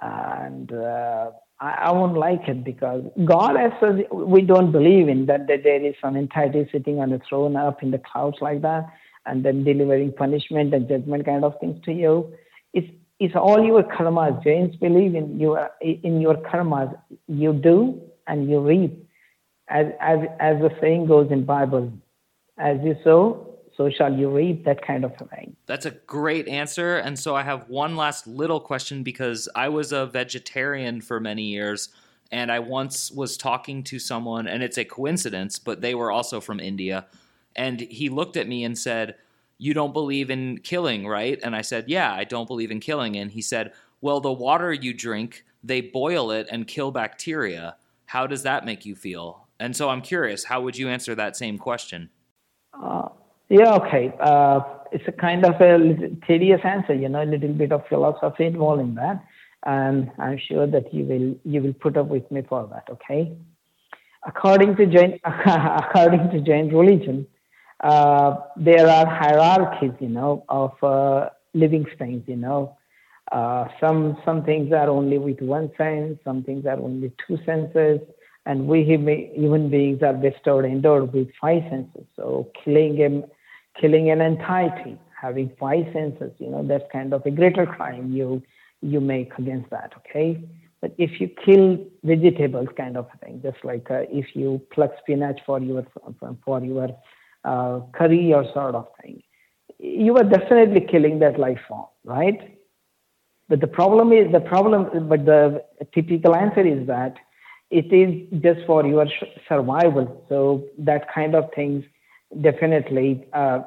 and 0.00 0.72
uh, 0.72 1.30
I, 1.60 1.70
I 1.86 1.92
won't 1.92 2.16
like 2.16 2.46
it 2.46 2.64
because 2.64 3.02
God, 3.24 3.56
as 3.56 3.72
we 4.12 4.42
don't 4.42 4.70
believe 4.70 5.08
in 5.08 5.26
that, 5.26 5.48
that 5.48 5.64
there 5.64 5.84
is 5.84 5.94
some 6.00 6.16
entity 6.16 6.68
sitting 6.70 7.00
on 7.00 7.12
a 7.12 7.20
throne 7.28 7.56
up 7.56 7.82
in 7.82 7.90
the 7.90 7.98
clouds 7.98 8.38
like 8.40 8.62
that, 8.62 8.86
and 9.26 9.44
then 9.44 9.64
delivering 9.64 10.12
punishment 10.12 10.72
and 10.72 10.88
judgment 10.88 11.24
kind 11.24 11.44
of 11.44 11.58
things 11.60 11.82
to 11.84 11.92
you. 11.92 12.32
It's 12.72 12.88
it's 13.18 13.34
all 13.34 13.64
your 13.64 13.82
karmas. 13.82 14.42
Jains 14.44 14.76
believe 14.76 15.16
in 15.16 15.40
your 15.40 15.70
in 15.80 16.20
your 16.20 16.36
karmas. 16.36 16.96
You 17.26 17.52
do 17.52 18.00
and 18.26 18.48
you 18.48 18.60
reap 18.60 19.04
as 19.68 19.86
as 20.00 20.18
as 20.40 20.60
the 20.60 20.70
saying 20.80 21.06
goes 21.06 21.30
in 21.30 21.44
Bible, 21.44 21.92
as 22.58 22.78
you 22.82 22.96
sow, 23.02 23.54
so 23.76 23.90
shall 23.90 24.12
you 24.12 24.30
reap, 24.30 24.64
that 24.64 24.86
kind 24.86 25.04
of 25.04 25.12
thing. 25.30 25.56
That's 25.66 25.86
a 25.86 25.90
great 25.90 26.46
answer. 26.46 26.96
And 26.96 27.18
so 27.18 27.34
I 27.34 27.42
have 27.42 27.68
one 27.68 27.96
last 27.96 28.26
little 28.26 28.60
question 28.60 29.02
because 29.02 29.48
I 29.56 29.68
was 29.68 29.92
a 29.92 30.06
vegetarian 30.06 31.00
for 31.00 31.18
many 31.18 31.42
years. 31.42 31.88
And 32.30 32.50
I 32.50 32.60
once 32.60 33.10
was 33.12 33.36
talking 33.36 33.82
to 33.84 33.98
someone, 33.98 34.48
and 34.48 34.62
it's 34.62 34.78
a 34.78 34.84
coincidence, 34.84 35.58
but 35.58 35.80
they 35.80 35.94
were 35.94 36.10
also 36.10 36.40
from 36.40 36.58
India. 36.58 37.06
And 37.54 37.80
he 37.80 38.08
looked 38.08 38.36
at 38.36 38.48
me 38.48 38.64
and 38.64 38.76
said, 38.76 39.16
You 39.58 39.74
don't 39.74 39.92
believe 39.92 40.30
in 40.30 40.58
killing, 40.58 41.06
right? 41.06 41.38
And 41.42 41.54
I 41.54 41.60
said, 41.60 41.84
Yeah, 41.88 42.12
I 42.12 42.24
don't 42.24 42.48
believe 42.48 42.70
in 42.70 42.80
killing. 42.80 43.16
And 43.16 43.30
he 43.30 43.42
said, 43.42 43.72
Well, 44.00 44.20
the 44.20 44.32
water 44.32 44.72
you 44.72 44.94
drink, 44.94 45.44
they 45.62 45.80
boil 45.80 46.30
it 46.30 46.48
and 46.50 46.66
kill 46.66 46.90
bacteria. 46.90 47.76
How 48.06 48.26
does 48.26 48.42
that 48.42 48.64
make 48.64 48.84
you 48.84 48.94
feel? 48.94 49.43
And 49.64 49.74
so 49.74 49.88
I'm 49.88 50.02
curious, 50.02 50.44
how 50.44 50.60
would 50.60 50.76
you 50.76 50.90
answer 50.90 51.14
that 51.14 51.36
same 51.36 51.56
question? 51.56 52.10
Uh, 52.74 53.08
yeah, 53.48 53.72
okay. 53.76 54.12
Uh, 54.20 54.60
it's 54.92 55.08
a 55.08 55.12
kind 55.12 55.42
of 55.46 55.54
a 55.58 56.10
tedious 56.26 56.60
answer, 56.64 56.92
you 56.92 57.08
know, 57.08 57.22
a 57.22 57.30
little 57.34 57.54
bit 57.54 57.72
of 57.72 57.80
philosophy 57.88 58.44
involved 58.44 58.82
in 58.82 58.94
that, 58.96 59.24
and 59.64 60.10
I'm 60.18 60.38
sure 60.48 60.66
that 60.66 60.92
you 60.92 61.04
will 61.10 61.28
you 61.50 61.62
will 61.62 61.72
put 61.72 61.96
up 61.96 62.08
with 62.08 62.30
me 62.30 62.42
for 62.46 62.68
that. 62.72 62.86
Okay. 62.94 63.32
According 64.26 64.76
to 64.76 64.84
Jain, 64.84 65.18
according 65.24 66.24
to 66.32 66.40
Jain 66.42 66.68
religion, 66.68 67.26
uh, 67.82 68.36
there 68.58 68.86
are 68.86 69.06
hierarchies, 69.06 69.96
you 69.98 70.10
know, 70.10 70.44
of 70.50 70.72
uh, 70.82 71.30
living 71.54 71.86
things. 71.98 72.22
You 72.26 72.36
know, 72.36 72.76
uh, 73.32 73.68
some 73.80 74.18
some 74.26 74.44
things 74.44 74.74
are 74.74 74.90
only 74.90 75.16
with 75.16 75.40
one 75.40 75.70
sense, 75.78 76.18
some 76.22 76.42
things 76.42 76.66
are 76.66 76.78
only 76.78 77.12
two 77.26 77.38
senses, 77.46 78.00
and 78.46 78.66
we 78.66 78.84
human 78.84 79.70
beings 79.70 80.02
are 80.02 80.12
bestowed 80.12 80.64
endowed 80.64 81.12
with 81.12 81.28
five 81.40 81.62
senses. 81.70 82.06
So 82.16 82.50
killing 82.64 83.00
a 83.02 83.80
killing 83.80 84.10
an 84.10 84.20
entity, 84.20 84.98
having 85.20 85.50
five 85.58 85.86
senses, 85.92 86.32
you 86.38 86.50
know, 86.50 86.62
that's 86.62 86.84
kind 86.92 87.12
of 87.12 87.24
a 87.26 87.30
greater 87.30 87.66
crime 87.66 88.12
you 88.12 88.42
you 88.82 89.00
make 89.00 89.32
against 89.38 89.70
that, 89.70 89.92
okay? 89.98 90.42
But 90.82 90.94
if 90.98 91.18
you 91.18 91.28
kill 91.28 91.78
vegetables, 92.02 92.68
kind 92.76 92.98
of 92.98 93.08
thing, 93.22 93.40
just 93.42 93.64
like 93.64 93.90
uh, 93.90 94.02
if 94.10 94.36
you 94.36 94.60
pluck 94.70 94.90
spinach 95.00 95.40
for 95.46 95.58
your 95.58 95.86
for 96.44 96.62
your 96.62 96.90
uh, 97.44 97.80
curry 97.94 98.34
or 98.34 98.44
sort 98.52 98.74
of 98.74 98.88
thing, 99.00 99.22
you 99.78 100.14
are 100.16 100.24
definitely 100.24 100.82
killing 100.82 101.18
that 101.20 101.40
life 101.40 101.60
form, 101.66 101.86
right? 102.04 102.58
But 103.48 103.60
the 103.60 103.66
problem 103.66 104.12
is 104.12 104.30
the 104.32 104.40
problem. 104.40 105.08
But 105.08 105.24
the 105.24 105.64
typical 105.94 106.34
answer 106.36 106.66
is 106.66 106.86
that 106.86 107.16
it 107.80 107.92
is 107.92 108.10
just 108.40 108.64
for 108.66 108.86
your 108.86 109.06
survival. 109.48 110.24
So 110.28 110.64
that 110.78 111.12
kind 111.12 111.34
of 111.34 111.50
things 111.54 111.84
definitely 112.40 113.26
uh, 113.32 113.60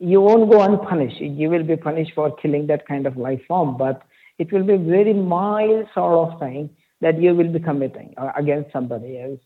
you 0.00 0.20
won't 0.20 0.50
go 0.50 0.60
unpunished. 0.60 1.20
You 1.20 1.50
will 1.50 1.62
be 1.62 1.76
punished 1.76 2.12
for 2.14 2.34
killing 2.36 2.66
that 2.66 2.86
kind 2.86 3.06
of 3.06 3.16
life 3.16 3.40
form, 3.46 3.76
but 3.76 4.02
it 4.38 4.52
will 4.52 4.64
be 4.64 4.76
very 4.76 5.14
mild 5.14 5.86
sort 5.94 6.14
of 6.32 6.40
thing 6.40 6.70
that 7.00 7.20
you 7.20 7.34
will 7.34 7.52
be 7.52 7.60
committing 7.60 8.12
uh, 8.16 8.32
against 8.36 8.72
somebody 8.72 9.20
else. 9.20 9.40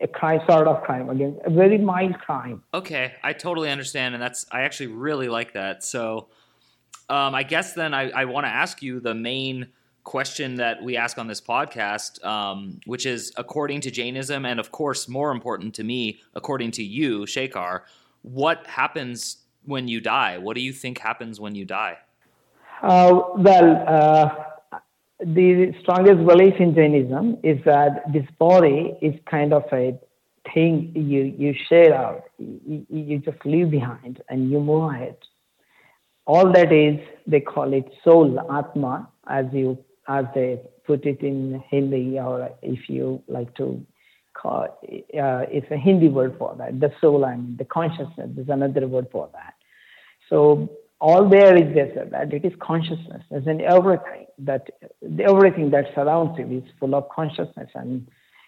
A 0.00 0.08
crime, 0.08 0.40
sort 0.48 0.66
of 0.66 0.82
crime 0.82 1.08
against 1.08 1.40
a 1.46 1.50
very 1.50 1.78
mild 1.78 2.18
crime. 2.18 2.62
Okay, 2.74 3.14
I 3.22 3.32
totally 3.32 3.70
understand, 3.70 4.14
and 4.14 4.22
that's 4.22 4.44
I 4.50 4.62
actually 4.62 4.88
really 4.88 5.28
like 5.28 5.52
that. 5.54 5.84
So, 5.84 6.28
um, 7.08 7.34
I 7.34 7.44
guess 7.44 7.72
then 7.72 7.94
I, 7.94 8.10
I 8.10 8.24
want 8.26 8.44
to 8.44 8.50
ask 8.50 8.82
you 8.82 9.00
the 9.00 9.14
main 9.14 9.68
question 10.06 10.54
that 10.54 10.82
we 10.82 10.96
ask 10.96 11.18
on 11.18 11.26
this 11.26 11.40
podcast, 11.40 12.24
um, 12.24 12.80
which 12.86 13.04
is 13.04 13.32
according 13.36 13.80
to 13.82 13.90
Jainism, 13.90 14.46
and 14.46 14.58
of 14.58 14.70
course, 14.70 15.08
more 15.08 15.32
important 15.32 15.74
to 15.74 15.84
me, 15.84 16.20
according 16.34 16.70
to 16.78 16.82
you, 16.82 17.10
Shekhar, 17.26 17.80
what 18.22 18.64
happens 18.66 19.38
when 19.64 19.88
you 19.88 20.00
die? 20.00 20.38
What 20.38 20.54
do 20.54 20.62
you 20.62 20.72
think 20.72 20.98
happens 20.98 21.40
when 21.40 21.56
you 21.56 21.64
die? 21.64 21.98
Uh, 22.82 23.20
well, 23.36 23.68
uh, 23.96 24.28
the 25.20 25.74
strongest 25.80 26.24
belief 26.24 26.54
in 26.60 26.72
Jainism 26.74 27.38
is 27.42 27.58
that 27.64 27.90
this 28.12 28.28
body 28.38 28.96
is 29.02 29.14
kind 29.28 29.52
of 29.52 29.64
a 29.72 29.98
thing 30.54 30.92
you, 30.94 31.34
you 31.36 31.52
share 31.68 31.92
out, 31.94 32.22
you, 32.38 32.86
you 32.88 33.18
just 33.18 33.44
leave 33.44 33.70
behind 33.72 34.22
and 34.28 34.50
you 34.52 34.60
move 34.60 34.92
ahead. 34.92 35.16
All 36.26 36.52
that 36.52 36.72
is, 36.72 37.00
they 37.26 37.40
call 37.40 37.72
it 37.72 37.88
soul, 38.04 38.28
Atma, 38.52 39.08
as 39.28 39.46
you 39.52 39.78
as 40.08 40.24
they 40.34 40.60
put 40.86 41.04
it 41.04 41.20
in 41.20 41.62
Hindi, 41.70 42.18
or 42.18 42.50
if 42.62 42.88
you 42.88 43.22
like 43.28 43.54
to 43.56 43.84
call 44.34 44.64
uh, 44.64 45.44
it's 45.50 45.70
a 45.70 45.76
Hindi 45.76 46.08
word 46.08 46.36
for 46.38 46.54
that. 46.58 46.78
The 46.80 46.92
soul, 47.00 47.24
I 47.24 47.36
mean, 47.36 47.56
the 47.56 47.64
consciousness 47.64 48.30
is 48.36 48.48
another 48.48 48.86
word 48.86 49.08
for 49.10 49.28
that. 49.32 49.54
So 50.28 50.68
all 51.00 51.28
there 51.28 51.56
is 51.56 51.74
just 51.74 52.10
that 52.10 52.32
it 52.32 52.44
is 52.44 52.52
consciousness, 52.60 53.22
as 53.30 53.46
in 53.46 53.60
everything 53.60 54.26
that 54.38 54.68
everything 55.20 55.70
that 55.70 55.86
surrounds 55.94 56.38
you 56.38 56.58
is 56.58 56.64
full 56.78 56.94
of 56.94 57.08
consciousness, 57.08 57.70
and 57.74 58.06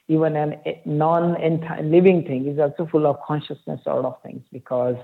even 0.08 0.36
a 0.36 0.82
non-living 0.86 2.24
thing 2.24 2.46
is 2.46 2.58
also 2.58 2.86
full 2.90 3.06
of 3.06 3.16
consciousness 3.26 3.80
sort 3.84 4.04
of 4.04 4.20
things 4.22 4.42
because 4.52 4.96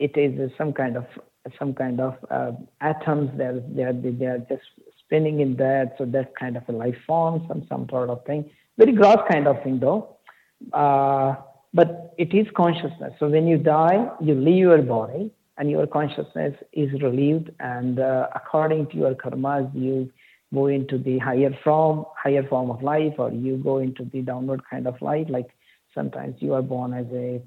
it 0.00 0.16
is 0.16 0.50
some 0.56 0.72
kind 0.72 0.96
of 0.96 1.06
some 1.58 1.74
kind 1.74 2.00
of 2.00 2.16
uh, 2.30 2.52
atoms. 2.80 3.30
They're 3.36 3.60
they're 3.68 3.92
they're 3.92 4.38
just 4.48 4.62
spinning 5.12 5.40
in 5.40 5.56
that, 5.56 5.94
so 5.98 6.06
that 6.06 6.34
kind 6.36 6.56
of 6.56 6.62
a 6.68 6.72
life 6.72 6.96
form, 7.06 7.44
some 7.46 7.66
some 7.68 7.86
sort 7.90 8.08
of 8.08 8.24
thing. 8.24 8.50
Very 8.78 8.92
gross 8.92 9.18
kind 9.30 9.46
of 9.46 9.62
thing 9.62 9.78
though. 9.78 10.16
Uh, 10.72 11.34
but 11.74 12.14
it 12.18 12.32
is 12.34 12.46
consciousness. 12.56 13.12
So 13.18 13.28
when 13.28 13.46
you 13.46 13.58
die, 13.58 14.08
you 14.20 14.34
leave 14.34 14.58
your 14.58 14.82
body 14.82 15.30
and 15.58 15.70
your 15.70 15.86
consciousness 15.86 16.54
is 16.72 16.90
relieved 17.02 17.50
and 17.60 17.98
uh, 18.00 18.28
according 18.34 18.86
to 18.88 18.96
your 18.96 19.14
karmas 19.14 19.68
you 19.74 20.10
go 20.54 20.66
into 20.66 20.98
the 20.98 21.18
higher 21.18 21.54
form 21.62 22.04
higher 22.16 22.46
form 22.48 22.70
of 22.70 22.82
life 22.82 23.14
or 23.18 23.30
you 23.30 23.56
go 23.58 23.78
into 23.78 24.04
the 24.12 24.22
downward 24.22 24.62
kind 24.70 24.86
of 24.86 25.00
life 25.02 25.26
like 25.28 25.50
sometimes 25.94 26.34
you 26.40 26.54
are 26.54 26.62
born 26.62 26.94
as 26.94 27.06
a 27.12 27.40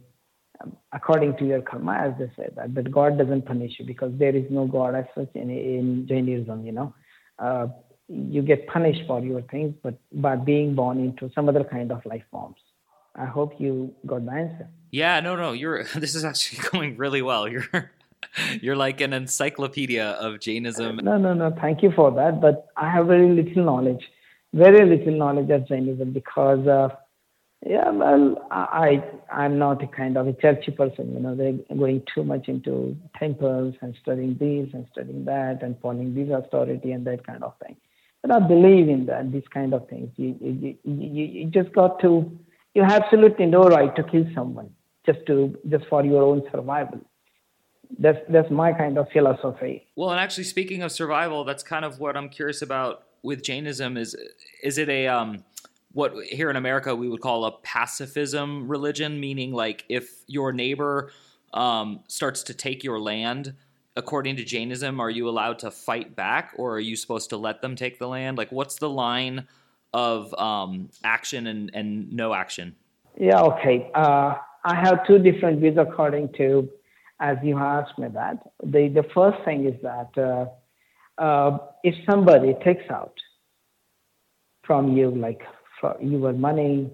um, 0.61 0.75
according 0.93 1.35
to 1.37 1.45
your 1.45 1.61
karma 1.61 1.93
as 1.93 2.13
they 2.19 2.31
say 2.37 2.47
that 2.55 2.73
but 2.73 2.91
god 2.91 3.17
doesn't 3.17 3.45
punish 3.45 3.73
you 3.79 3.85
because 3.85 4.11
there 4.17 4.35
is 4.35 4.45
no 4.49 4.65
god 4.67 4.95
as 4.95 5.05
such 5.15 5.29
in, 5.33 5.49
in 5.49 6.05
jainism 6.07 6.63
you 6.65 6.71
know 6.71 6.93
uh, 7.39 7.67
you 8.07 8.41
get 8.41 8.67
punished 8.67 9.01
for 9.07 9.19
your 9.19 9.41
things 9.43 9.73
but 9.81 9.95
by 10.11 10.35
being 10.35 10.75
born 10.75 10.99
into 10.99 11.29
some 11.33 11.49
other 11.49 11.63
kind 11.63 11.91
of 11.91 12.05
life 12.05 12.23
forms 12.31 12.57
i 13.15 13.25
hope 13.25 13.53
you 13.59 13.93
got 14.05 14.23
the 14.25 14.31
answer 14.31 14.67
yeah 14.91 15.19
no 15.19 15.35
no 15.35 15.51
you're 15.51 15.83
this 15.95 16.15
is 16.15 16.23
actually 16.23 16.61
going 16.71 16.97
really 16.97 17.21
well 17.21 17.47
you're 17.47 17.91
You're 18.61 18.75
like 18.75 19.01
an 19.01 19.13
encyclopedia 19.13 20.05
of 20.05 20.39
Jainism. 20.39 20.97
No, 20.97 21.17
no, 21.17 21.33
no. 21.33 21.55
Thank 21.61 21.83
you 21.83 21.91
for 21.91 22.11
that. 22.11 22.41
But 22.41 22.67
I 22.75 22.89
have 22.89 23.07
very 23.07 23.29
little 23.29 23.63
knowledge, 23.63 24.03
very 24.53 24.85
little 24.85 25.15
knowledge 25.15 25.49
of 25.49 25.67
Jainism 25.67 26.11
because, 26.11 26.65
uh, 26.67 26.89
yeah, 27.65 27.89
well, 27.89 28.47
I 28.51 29.03
I'm 29.31 29.57
not 29.57 29.83
a 29.83 29.87
kind 29.87 30.17
of 30.17 30.27
a 30.27 30.33
churchy 30.33 30.71
person. 30.71 31.13
You 31.13 31.19
know, 31.19 31.35
they're 31.35 31.53
going 31.75 32.03
too 32.13 32.23
much 32.23 32.47
into 32.47 32.95
temples 33.17 33.73
and 33.81 33.95
studying 34.01 34.37
this 34.37 34.71
and 34.73 34.85
studying 34.91 35.25
that 35.25 35.63
and 35.63 35.75
following 35.81 36.13
this 36.13 36.29
authority 36.31 36.91
and 36.91 37.05
that 37.07 37.25
kind 37.25 37.43
of 37.43 37.53
thing. 37.65 37.75
But 38.21 38.31
I 38.31 38.39
believe 38.39 38.87
in 38.87 39.07
that 39.07 39.31
these 39.31 39.47
kind 39.51 39.73
of 39.73 39.89
things. 39.89 40.09
You 40.15 40.37
you, 40.39 40.77
you, 40.83 41.23
you 41.25 41.45
just 41.45 41.73
got 41.73 41.99
to. 42.01 42.31
You 42.75 42.83
have 42.83 43.03
absolutely 43.03 43.47
no 43.47 43.63
right 43.63 43.95
to 43.95 44.03
kill 44.03 44.25
someone 44.35 44.69
just 45.05 45.25
to 45.27 45.57
just 45.67 45.85
for 45.87 46.05
your 46.05 46.23
own 46.23 46.43
survival 46.51 47.01
that's 47.99 48.19
that's 48.29 48.49
my 48.49 48.73
kind 48.73 48.97
of 48.97 49.07
philosophy. 49.11 49.87
Well, 49.95 50.11
and 50.11 50.19
actually, 50.19 50.45
speaking 50.45 50.81
of 50.81 50.91
survival, 50.91 51.43
that's 51.43 51.63
kind 51.63 51.85
of 51.85 51.99
what 51.99 52.17
I'm 52.17 52.29
curious 52.29 52.61
about 52.61 53.03
with 53.23 53.43
Jainism. 53.43 53.97
Is 53.97 54.15
is 54.63 54.77
it 54.77 54.89
a 54.89 55.07
um, 55.07 55.43
what 55.95 56.13
here 56.25 56.49
in 56.49 56.57
America 56.57 56.93
we 56.93 57.07
would 57.07 57.21
call 57.21 57.45
a 57.45 57.51
pacifism 57.59 58.67
religion, 58.67 59.19
meaning 59.19 59.53
like 59.53 59.85
if 59.87 60.23
your 60.27 60.51
neighbor 60.51 61.11
um, 61.53 62.01
starts 62.07 62.43
to 62.43 62.53
take 62.53 62.83
your 62.83 62.99
land, 62.99 63.53
according 63.95 64.35
to 64.35 64.43
Jainism, 64.43 64.99
are 64.99 65.09
you 65.09 65.29
allowed 65.29 65.57
to 65.59 65.71
fight 65.71 66.13
back, 66.13 66.51
or 66.57 66.75
are 66.75 66.81
you 66.81 66.97
supposed 66.97 67.29
to 67.29 67.37
let 67.37 67.61
them 67.61 67.77
take 67.77 67.97
the 67.97 68.09
land? 68.09 68.37
Like, 68.37 68.51
what's 68.51 68.75
the 68.75 68.89
line 68.89 69.47
of 69.93 70.33
um, 70.33 70.89
action 71.05 71.47
and, 71.47 71.71
and 71.73 72.11
no 72.11 72.33
action? 72.33 72.75
Yeah, 73.17 73.39
okay. 73.41 73.89
Uh, 73.95 74.35
I 74.65 74.75
have 74.75 75.07
two 75.07 75.17
different 75.17 75.61
views 75.61 75.77
according 75.79 76.33
to 76.33 76.69
as 77.21 77.37
you 77.41 77.57
asked 77.57 77.97
me 77.97 78.09
that. 78.13 78.39
The, 78.61 78.89
the 78.89 79.05
first 79.13 79.37
thing 79.45 79.65
is 79.65 79.81
that 79.81 80.09
uh, 80.17 81.21
uh, 81.21 81.57
if 81.85 81.95
somebody 82.05 82.53
takes 82.65 82.83
out 82.89 83.13
from 84.65 84.97
you, 84.97 85.11
like 85.11 85.41
your 86.01 86.33
money, 86.33 86.89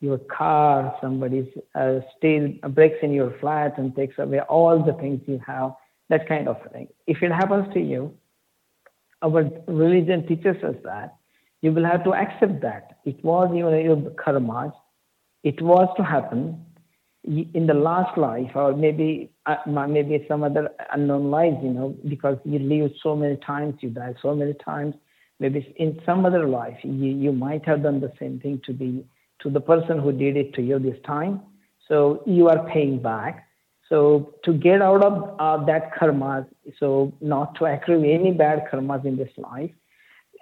your 0.00 0.18
car, 0.18 0.96
somebody 1.00 1.52
uh, 1.74 2.00
steals, 2.16 2.56
breaks 2.70 2.96
in 3.02 3.12
your 3.12 3.36
flat 3.40 3.78
and 3.78 3.94
takes 3.94 4.18
away 4.18 4.40
all 4.40 4.82
the 4.82 4.92
things 4.94 5.20
you 5.26 5.40
have, 5.46 5.72
that 6.08 6.28
kind 6.28 6.48
of 6.48 6.56
thing. 6.72 6.88
If 7.06 7.22
it 7.22 7.30
happens 7.30 7.72
to 7.74 7.80
you, 7.80 8.12
our 9.22 9.48
religion 9.66 10.26
teaches 10.26 10.56
us 10.64 10.74
that 10.84 11.16
you 11.60 11.72
will 11.72 11.84
have 11.84 12.02
to 12.04 12.12
accept 12.12 12.60
that. 12.62 12.98
It 13.04 13.24
was 13.24 13.54
your, 13.54 13.78
your 13.80 14.10
karma, 14.22 14.72
it 15.44 15.62
was 15.62 15.88
to 15.96 16.02
happen, 16.04 16.66
in 17.24 17.66
the 17.66 17.74
last 17.74 18.18
life, 18.18 18.50
or 18.54 18.74
maybe 18.74 19.30
uh, 19.46 19.56
maybe 19.86 20.24
some 20.26 20.42
other 20.42 20.70
unknown 20.92 21.30
lives, 21.30 21.56
you 21.62 21.70
know, 21.70 21.96
because 22.08 22.36
you 22.44 22.58
live 22.58 22.90
so 23.02 23.14
many 23.14 23.36
times, 23.36 23.74
you 23.80 23.90
die 23.90 24.14
so 24.20 24.34
many 24.34 24.54
times. 24.54 24.94
Maybe 25.42 25.74
in 25.76 26.00
some 26.06 26.24
other 26.24 26.46
life, 26.48 26.78
you, 26.84 27.10
you 27.24 27.32
might 27.32 27.64
have 27.66 27.82
done 27.82 27.98
the 28.00 28.12
same 28.20 28.38
thing 28.38 28.60
to 28.66 28.72
the 28.72 29.04
to 29.42 29.50
the 29.50 29.60
person 29.60 29.98
who 29.98 30.12
did 30.12 30.36
it 30.36 30.54
to 30.54 30.62
you 30.62 30.78
this 30.78 31.00
time. 31.04 31.40
So 31.88 32.22
you 32.26 32.48
are 32.48 32.64
paying 32.68 33.02
back. 33.02 33.48
So 33.88 34.34
to 34.44 34.52
get 34.52 34.80
out 34.80 35.02
of 35.04 35.14
uh, 35.40 35.64
that 35.64 35.94
karma, 35.98 36.46
so 36.78 37.12
not 37.20 37.56
to 37.56 37.64
accrue 37.64 38.04
any 38.04 38.30
bad 38.32 38.66
karmas 38.70 39.04
in 39.04 39.16
this 39.16 39.34
life, 39.36 39.72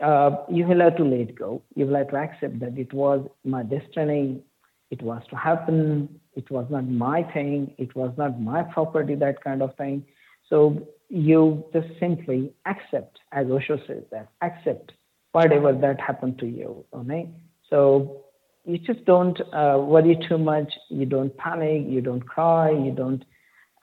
uh, 0.08 0.30
you 0.50 0.66
will 0.66 0.80
have 0.80 0.96
to 0.98 1.04
let 1.04 1.34
go. 1.34 1.62
You 1.74 1.86
will 1.86 1.96
have 1.96 2.10
to 2.10 2.16
accept 2.16 2.60
that 2.60 2.76
it 2.76 2.92
was 2.92 3.26
my 3.44 3.62
destiny. 3.62 4.42
It 4.90 5.00
was 5.02 5.22
to 5.30 5.36
happen. 5.36 6.20
It 6.34 6.50
was 6.50 6.66
not 6.68 6.86
my 6.86 7.22
thing. 7.32 7.74
It 7.78 7.96
was 7.96 8.12
not 8.18 8.38
my 8.38 8.62
property, 8.64 9.14
that 9.14 9.42
kind 9.42 9.62
of 9.62 9.74
thing. 9.76 10.04
So 10.50 10.86
you 11.10 11.64
just 11.72 11.88
simply 11.98 12.52
accept, 12.66 13.18
as 13.32 13.46
Osho 13.48 13.78
says 13.86 14.04
that, 14.10 14.28
accept 14.40 14.92
whatever 15.32 15.72
that 15.72 16.00
happened 16.00 16.38
to 16.38 16.46
you. 16.46 16.84
Okay? 16.94 17.28
So 17.68 18.24
you 18.64 18.78
just 18.78 19.04
don't 19.04 19.38
uh, 19.52 19.78
worry 19.78 20.18
too 20.28 20.38
much. 20.38 20.72
You 20.88 21.06
don't 21.06 21.36
panic. 21.36 21.86
You 21.88 22.00
don't 22.00 22.20
cry. 22.22 22.70
You 22.70 22.92
don't 22.92 23.24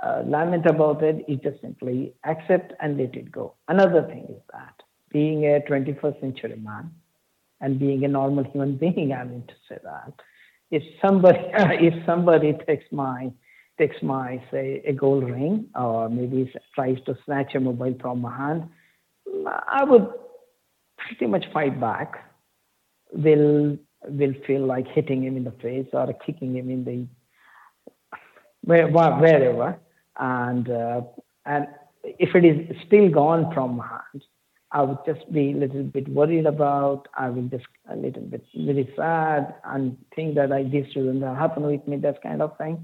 uh, 0.01 0.23
lament 0.25 0.65
about 0.65 1.03
it. 1.03 1.25
You 1.27 1.37
just 1.37 1.61
simply 1.61 2.13
accept 2.23 2.73
and 2.79 2.97
let 2.97 3.15
it 3.15 3.31
go. 3.31 3.55
Another 3.67 4.03
thing 4.03 4.25
is 4.29 4.41
that 4.53 4.81
being 5.11 5.45
a 5.45 5.59
21st 5.69 6.21
century 6.21 6.55
man 6.57 6.91
and 7.59 7.79
being 7.79 8.05
a 8.05 8.07
normal 8.07 8.43
human 8.45 8.77
being, 8.77 9.11
I 9.13 9.23
mean 9.25 9.43
to 9.47 9.53
say 9.67 9.79
that 9.83 10.13
if 10.71 10.83
somebody 11.01 11.39
if 11.53 12.05
somebody 12.05 12.53
takes 12.67 12.85
my 12.91 13.31
takes 13.77 14.01
my 14.01 14.43
say 14.51 14.81
a 14.85 14.93
gold 14.93 15.23
ring 15.29 15.67
or 15.75 16.09
maybe 16.09 16.51
tries 16.75 16.97
to 17.05 17.17
snatch 17.25 17.55
a 17.55 17.59
mobile 17.59 17.95
from 18.01 18.21
my 18.21 18.35
hand, 18.35 18.69
I 19.45 19.83
would 19.83 20.07
pretty 20.97 21.27
much 21.27 21.45
fight 21.53 21.79
back. 21.79 22.23
Will 23.13 23.77
will 24.07 24.33
feel 24.45 24.65
like 24.65 24.87
hitting 24.87 25.23
him 25.23 25.37
in 25.37 25.43
the 25.43 25.51
face 25.51 25.87
or 25.93 26.13
kicking 26.25 26.55
him 26.55 26.69
in 26.69 26.83
the 26.85 27.07
wherever, 28.63 29.79
and 30.19 30.69
uh, 30.69 31.01
and 31.45 31.67
if 32.03 32.35
it 32.35 32.45
is 32.45 32.75
still 32.85 33.09
gone 33.09 33.53
from 33.53 33.77
my 33.77 33.87
hand, 33.87 34.23
I 34.71 34.81
would 34.81 34.99
just 35.05 35.31
be 35.31 35.51
a 35.51 35.55
little 35.55 35.83
bit 35.83 36.07
worried 36.09 36.45
about. 36.45 37.07
I 37.17 37.29
will 37.29 37.47
just 37.47 37.65
a 37.89 37.95
little 37.95 38.23
bit 38.23 38.45
very 38.55 38.91
sad 38.95 39.55
and 39.63 39.97
think 40.15 40.35
that 40.35 40.51
I 40.51 40.63
this 40.63 40.91
shouldn't 40.91 41.23
happen 41.23 41.63
with 41.63 41.87
me, 41.87 41.97
that 41.97 42.21
kind 42.21 42.41
of 42.41 42.57
thing. 42.57 42.83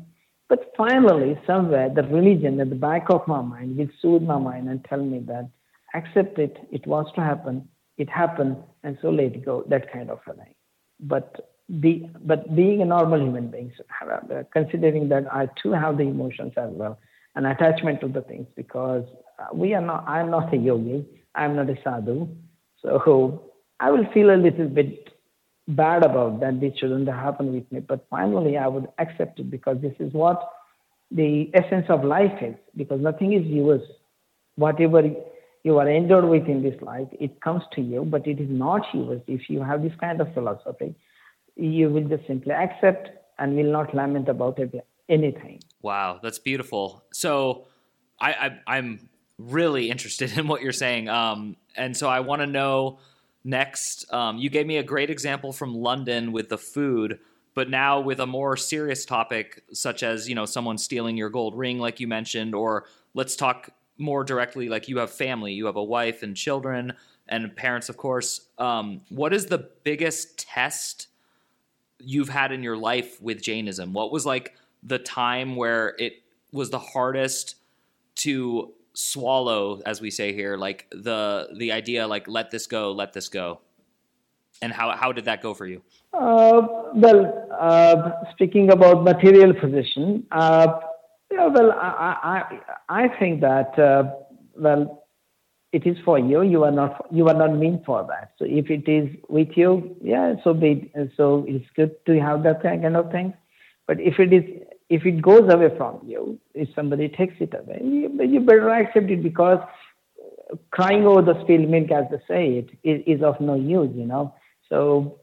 But 0.54 0.72
finally, 0.78 1.36
somewhere, 1.48 1.90
the 1.90 2.04
religion 2.04 2.60
at 2.60 2.70
the 2.70 2.76
back 2.76 3.06
of 3.10 3.28
my 3.28 3.42
mind 3.42 3.76
will 3.76 3.90
soothe 4.00 4.22
my 4.22 4.38
mind 4.38 4.70
and 4.70 4.86
tell 4.86 5.04
me 5.04 5.18
that 5.26 5.50
accept 5.96 6.38
it. 6.38 6.58
It 6.72 6.86
was 6.86 7.08
to 7.16 7.22
happen. 7.22 7.68
It 7.98 8.08
happened, 8.08 8.58
and 8.84 8.96
so 9.02 9.10
let 9.10 9.34
it 9.34 9.44
go. 9.44 9.64
That 9.68 9.92
kind 9.92 10.12
of 10.12 10.20
a 10.28 10.34
thing. 10.36 10.54
But 11.00 11.56
be, 11.80 12.08
but 12.24 12.56
being 12.56 12.84
a 12.84 12.86
normal 12.86 13.20
human 13.20 13.48
being, 13.50 13.72
uh, 14.08 14.44
considering 14.54 15.10
that 15.10 15.26
I 15.34 15.50
too 15.60 15.72
have 15.72 15.98
the 15.98 16.04
emotions 16.04 16.54
as 16.56 16.70
well, 16.72 17.00
an 17.34 17.48
attachment 17.48 18.02
to 18.02 18.08
the 18.08 18.22
things, 18.22 18.46
because 18.56 19.06
uh, 19.40 19.48
we 19.56 19.74
are 19.74 19.82
not. 19.82 20.04
I 20.08 20.20
am 20.20 20.30
not 20.30 20.54
a 20.54 20.58
yogi 20.58 21.04
I'm 21.34 21.56
not 21.56 21.68
a 21.72 21.78
sadhu. 21.84 22.28
So 22.80 23.52
I 23.80 23.90
will 23.90 24.06
feel 24.14 24.30
a 24.30 24.38
little 24.38 24.68
bit 24.68 25.10
bad 25.68 26.04
about 26.04 26.40
that. 26.42 26.60
This 26.60 26.78
shouldn't 26.78 27.08
happen 27.08 27.54
with 27.54 27.72
me. 27.72 27.80
But 27.80 28.06
finally, 28.10 28.58
I 28.58 28.68
would 28.68 28.88
accept 29.00 29.40
it 29.40 29.50
because 29.50 29.78
this 29.82 29.96
is 30.00 30.14
what 30.14 30.50
the 31.12 31.50
essence 31.54 31.86
of 31.90 32.04
life 32.04 32.42
is. 32.42 32.56
Because 32.76 33.02
nothing 33.02 33.34
is 33.34 33.46
yours. 33.46 33.82
Whatever 34.56 35.04
you 35.64 35.78
are 35.78 35.90
endured 35.90 36.26
with 36.26 36.48
in 36.48 36.62
this 36.62 36.80
life, 36.82 37.08
it 37.12 37.42
comes 37.42 37.64
to 37.74 37.82
you, 37.82 38.04
but 38.04 38.28
it 38.28 38.40
is 38.40 38.50
not 38.50 38.82
yours. 38.94 39.22
If 39.28 39.50
you 39.50 39.62
have 39.64 39.82
this 39.82 39.94
kind 40.00 40.20
of 40.22 40.34
philosophy, 40.34 40.96
you 41.56 41.90
will 41.90 42.08
just 42.08 42.28
simply 42.28 42.52
accept 42.52 43.10
and 43.40 43.56
will 43.56 43.72
not 43.72 43.96
lament 43.96 44.30
about 44.30 44.60
it, 44.60 44.74
anything. 45.10 45.62
Wow, 45.82 46.20
that's 46.22 46.40
beautiful. 46.40 47.04
So 47.14 47.66
I, 48.20 48.34
I 48.68 48.76
I'm 48.76 49.10
really 49.38 49.90
interested 49.90 50.38
in 50.38 50.48
what 50.48 50.62
you're 50.62 50.72
saying. 50.72 51.10
Um, 51.10 51.58
and 51.76 51.96
so 51.96 52.10
I 52.10 52.20
want 52.20 52.42
to 52.42 52.48
know 52.48 53.00
next. 53.44 54.12
Um, 54.14 54.38
you 54.38 54.50
gave 54.50 54.66
me 54.66 54.78
a 54.78 54.84
great 54.84 55.10
example 55.10 55.52
from 55.52 55.76
London 55.76 56.32
with 56.32 56.50
the 56.50 56.58
food, 56.58 57.20
but 57.56 57.70
now 57.70 58.00
with 58.00 58.20
a 58.20 58.26
more 58.26 58.58
serious 58.58 59.06
topic, 59.06 59.64
such 59.72 60.04
as 60.04 60.28
you 60.28 60.36
know 60.36 60.46
someone 60.46 60.78
stealing 60.78 61.18
your 61.18 61.30
gold 61.30 61.58
ring, 61.58 61.80
like 61.80 62.00
you 62.00 62.08
mentioned, 62.08 62.56
or 62.56 62.86
let's 63.14 63.36
talk 63.36 63.70
more 63.98 64.24
directly, 64.24 64.70
like 64.70 64.88
you 64.88 64.98
have 64.98 65.12
family, 65.12 65.54
you 65.54 65.66
have 65.66 65.76
a 65.76 65.84
wife 65.84 66.24
and 66.24 66.36
children 66.36 66.94
and 67.30 67.56
parents, 67.56 67.90
of 67.90 67.98
course. 67.98 68.48
Um, 68.58 69.02
what 69.10 69.34
is 69.34 69.46
the 69.46 69.70
biggest 69.84 70.40
test 70.40 71.08
you've 72.00 72.30
had 72.30 72.52
in 72.52 72.64
your 72.64 72.78
life 72.78 73.22
with 73.22 73.42
Jainism? 73.42 73.94
What 73.94 74.12
was 74.12 74.26
like 74.26 74.56
the 74.82 75.00
time 75.00 75.56
where 75.56 75.96
it 76.00 76.22
was 76.52 76.70
the 76.70 76.80
hardest 76.80 77.56
to 78.16 78.74
swallow, 78.94 79.82
as 79.86 80.02
we 80.02 80.12
say 80.12 80.34
here, 80.34 80.58
like 80.58 80.88
the 80.92 81.50
the 81.58 81.72
idea, 81.72 82.08
like 82.08 82.28
let 82.28 82.52
this 82.52 82.68
go, 82.68 82.92
let 82.92 83.14
this 83.14 83.30
go, 83.30 83.60
and 84.62 84.72
how 84.72 84.96
how 84.96 85.12
did 85.12 85.26
that 85.26 85.42
go 85.42 85.54
for 85.54 85.66
you? 85.66 85.82
Uh, 86.14 86.62
well, 86.94 87.50
uh, 87.60 88.12
speaking 88.32 88.72
about 88.72 89.04
material 89.04 89.54
position, 89.54 90.26
uh, 90.32 90.80
yeah, 91.32 91.48
well, 91.48 91.72
I 91.72 92.40
I 92.90 93.04
I 93.04 93.20
think 93.20 93.42
that 93.42 93.78
uh, 93.80 94.12
well, 94.56 95.04
it 95.72 95.88
is 95.88 95.98
for 96.06 96.20
you. 96.20 96.44
You 96.44 96.64
are 96.64 96.72
not 96.72 97.08
you 97.12 97.28
are 97.28 97.34
not 97.34 97.56
meant 97.56 97.86
for 97.86 98.06
that. 98.08 98.32
So 98.38 98.46
if 98.46 98.70
it 98.70 98.88
is 98.88 99.10
with 99.28 99.50
you, 99.56 99.96
yeah, 100.02 100.36
so 100.44 100.54
be 100.54 100.92
so 101.18 101.46
it's 101.48 101.66
good 101.76 101.94
to 102.06 102.20
have 102.20 102.44
that 102.44 102.62
kind 102.62 102.96
of 102.96 103.12
thing. 103.12 103.34
But 103.88 104.00
if 104.00 104.20
it 104.20 104.32
is 104.32 104.44
if 104.96 105.06
it 105.06 105.22
goes 105.22 105.52
away 105.52 105.76
from 105.76 106.00
you, 106.06 106.40
if 106.54 106.70
somebody 106.76 107.08
takes 107.10 107.36
it 107.40 107.54
away, 107.60 107.80
you, 107.84 108.10
you 108.24 108.40
better 108.42 108.70
accept 108.70 109.10
it 109.10 109.24
because 109.24 109.60
crying 110.70 111.06
over 111.06 111.22
the 111.22 111.42
spilled 111.42 111.70
milk, 111.70 111.92
as 111.92 112.06
they 112.12 112.22
say 112.28 112.44
it, 112.60 112.70
is, 112.84 113.18
is 113.18 113.24
of 113.24 113.40
no 113.42 113.56
use, 113.56 113.92
you 113.96 114.06
know. 114.06 114.36
So 114.70 115.20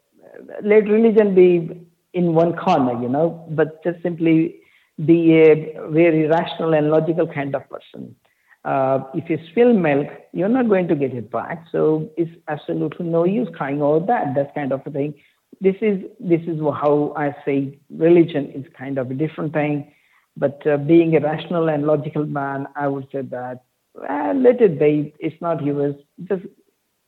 let 0.63 0.89
religion 0.97 1.35
be 1.35 1.87
in 2.15 2.35
one 2.35 2.57
corner, 2.57 3.01
you 3.01 3.09
know, 3.09 3.47
but 3.51 3.83
just 3.85 4.03
simply 4.03 4.57
be 5.05 5.19
a 5.39 5.55
very 5.91 6.27
rational 6.27 6.75
and 6.75 6.91
logical 6.91 7.27
kind 7.27 7.55
of 7.55 7.63
person. 7.71 8.17
Uh, 8.65 9.05
if 9.15 9.31
you 9.31 9.39
spill 9.51 9.73
milk, 9.73 10.09
you're 10.33 10.49
not 10.49 10.69
going 10.69 10.89
to 10.89 10.95
get 10.95 11.15
it 11.15 11.31
back. 11.31 11.65
So 11.73 12.11
it's 12.17 12.31
absolutely 12.49 13.07
no 13.07 13.25
use 13.25 13.49
crying 13.57 13.81
over 13.81 14.05
that. 14.07 14.35
That 14.35 14.55
kind 14.55 14.73
of 14.73 14.83
a 14.85 14.91
thing 14.91 15.15
this 15.61 15.77
is 15.81 16.03
this 16.19 16.41
is 16.47 16.59
how 16.61 17.13
I 17.17 17.35
say 17.45 17.79
religion 17.91 18.51
is 18.53 18.65
kind 18.77 18.99
of 18.99 19.11
a 19.11 19.15
different 19.15 19.53
thing. 19.53 19.93
But 20.37 20.65
uh, 20.67 20.77
being 20.79 21.17
a 21.17 21.21
rational 21.21 21.69
and 21.69 21.87
logical 21.87 22.25
man, 22.25 22.67
I 22.77 22.89
would 22.89 23.09
say 23.13 23.23
that 23.23 23.65
let 23.95 24.61
it 24.61 24.79
be. 24.79 25.15
It's 25.19 25.41
not 25.41 25.65
yours. 25.65 25.97
Just 26.25 26.45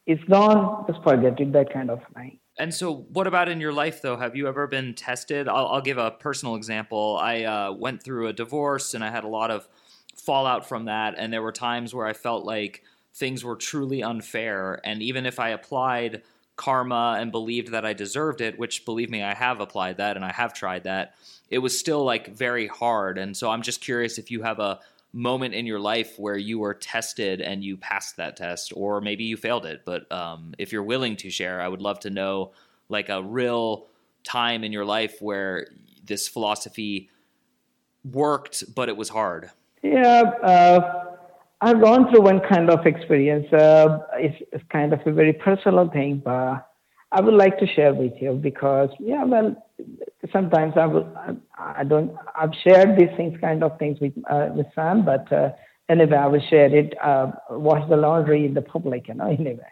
it's 0.07 0.23
gone. 0.25 0.85
Just 0.89 1.03
forget 1.03 1.41
it. 1.41 1.53
That 1.53 1.73
kind 1.73 1.91
of 1.91 2.01
thing. 2.15 2.39
And 2.59 2.75
so, 2.75 3.07
what 3.13 3.27
about 3.27 3.49
in 3.49 3.61
your 3.61 3.73
life, 3.73 4.03
though? 4.03 4.17
Have 4.17 4.37
you 4.37 4.47
ever 4.47 4.67
been 4.67 4.95
tested? 4.95 5.49
I'll, 5.49 5.69
I'll 5.69 5.81
give 5.81 5.97
a 5.97 6.11
personal 6.11 6.55
example. 6.55 7.19
I 7.21 7.45
uh, 7.45 7.73
went 7.73 8.03
through 8.03 8.27
a 8.27 8.33
divorce, 8.33 8.93
and 8.93 9.03
I 9.03 9.11
had 9.11 9.25
a 9.25 9.29
lot 9.29 9.51
of 9.51 9.67
fallout 10.17 10.69
from 10.69 10.85
that. 10.85 11.15
And 11.17 11.33
there 11.33 11.43
were 11.43 11.53
times 11.53 11.95
where 11.95 12.07
I 12.07 12.13
felt 12.13 12.45
like 12.45 12.83
things 13.15 13.43
were 13.45 13.57
truly 13.57 14.03
unfair. 14.03 14.81
And 14.85 15.03
even 15.03 15.25
if 15.25 15.41
I 15.41 15.51
applied 15.51 16.23
karma 16.57 17.17
and 17.19 17.33
believed 17.33 17.73
that 17.73 17.85
I 17.85 17.93
deserved 17.93 18.41
it, 18.41 18.59
which 18.59 18.85
believe 18.85 19.11
me, 19.11 19.23
I 19.23 19.35
have 19.35 19.61
applied 19.61 19.97
that 19.99 20.17
and 20.17 20.25
I 20.25 20.33
have 20.33 20.53
tried 20.53 20.85
that, 20.85 21.15
it 21.51 21.59
was 21.59 21.79
still 21.79 22.05
like 22.05 22.29
very 22.29 22.67
hard. 22.67 23.19
And 23.19 23.37
so 23.37 23.51
I'm 23.51 23.63
just 23.63 23.81
curious 23.81 24.19
if 24.19 24.31
you 24.31 24.43
have 24.43 24.59
a 24.59 24.81
moment 25.13 25.55
in 25.55 25.67
your 25.67 25.81
life 25.81 26.19
where 26.19 26.37
you 26.37 26.59
were 26.59 26.75
tested 26.75 27.41
and 27.41 27.63
you 27.63 27.77
passed 27.77 28.17
that 28.17 28.37
test, 28.37 28.73
or 28.75 29.01
maybe 29.01 29.25
you 29.25 29.37
failed 29.37 29.67
it. 29.67 29.83
But 29.85 30.11
um, 30.11 30.55
if 30.59 30.73
you're 30.73 30.83
willing 30.83 31.17
to 31.17 31.31
share, 31.31 31.61
I 31.61 31.69
would 31.69 31.83
love 31.83 32.01
to 32.01 32.11
know 32.11 32.53
like 32.89 33.09
a 33.09 33.23
real 33.23 33.87
time 34.25 34.65
in 34.65 34.73
your 34.73 34.85
life 34.85 35.21
where 35.21 35.69
this 36.05 36.29
philosophy 36.29 37.11
worked, 38.05 38.75
but 38.75 38.89
it 38.89 38.97
was 38.97 39.09
hard. 39.09 39.51
Yeah. 39.83 40.23
Uh 40.43 41.12
I've 41.63 41.81
gone 41.81 42.11
through 42.11 42.23
one 42.23 42.41
kind 42.41 42.69
of 42.71 42.85
experience. 42.87 43.51
Uh, 43.53 44.01
it's, 44.15 44.37
it's, 44.53 44.65
kind 44.71 44.93
of 44.93 44.99
a 45.07 45.13
very 45.13 45.33
personal 45.33 45.89
thing, 45.89 46.21
but 46.25 46.69
I 47.13 47.21
would 47.21 47.35
like 47.35 47.57
to 47.61 47.69
share 47.69 47.95
with 47.95 48.15
you 48.21 48.33
because, 48.33 48.91
yeah, 48.99 49.23
well, 49.23 49.55
sometimes 50.33 50.75
I 50.77 50.87
will, 50.87 51.07
I, 51.17 51.81
I 51.81 51.85
don't, 51.85 52.17
I've 52.35 52.51
shared 52.65 52.99
these 52.99 53.17
things, 53.17 53.39
kind 53.41 53.63
of 53.63 53.79
things 53.79 54.01
with 54.01 54.13
uh, 54.29 54.49
with 54.53 54.67
Sam, 54.75 55.05
but 55.05 55.33
uh, 55.33 55.51
anyway, 55.89 56.17
I 56.17 56.27
will 56.27 56.43
share 56.51 56.75
it. 56.75 56.95
Uh, 57.01 57.31
wash 57.51 57.89
the 57.89 57.97
laundry 57.97 58.45
in 58.45 58.55
the 58.55 58.63
public, 58.63 59.07
you 59.07 59.15
know. 59.15 59.31
Anyway. 59.39 59.63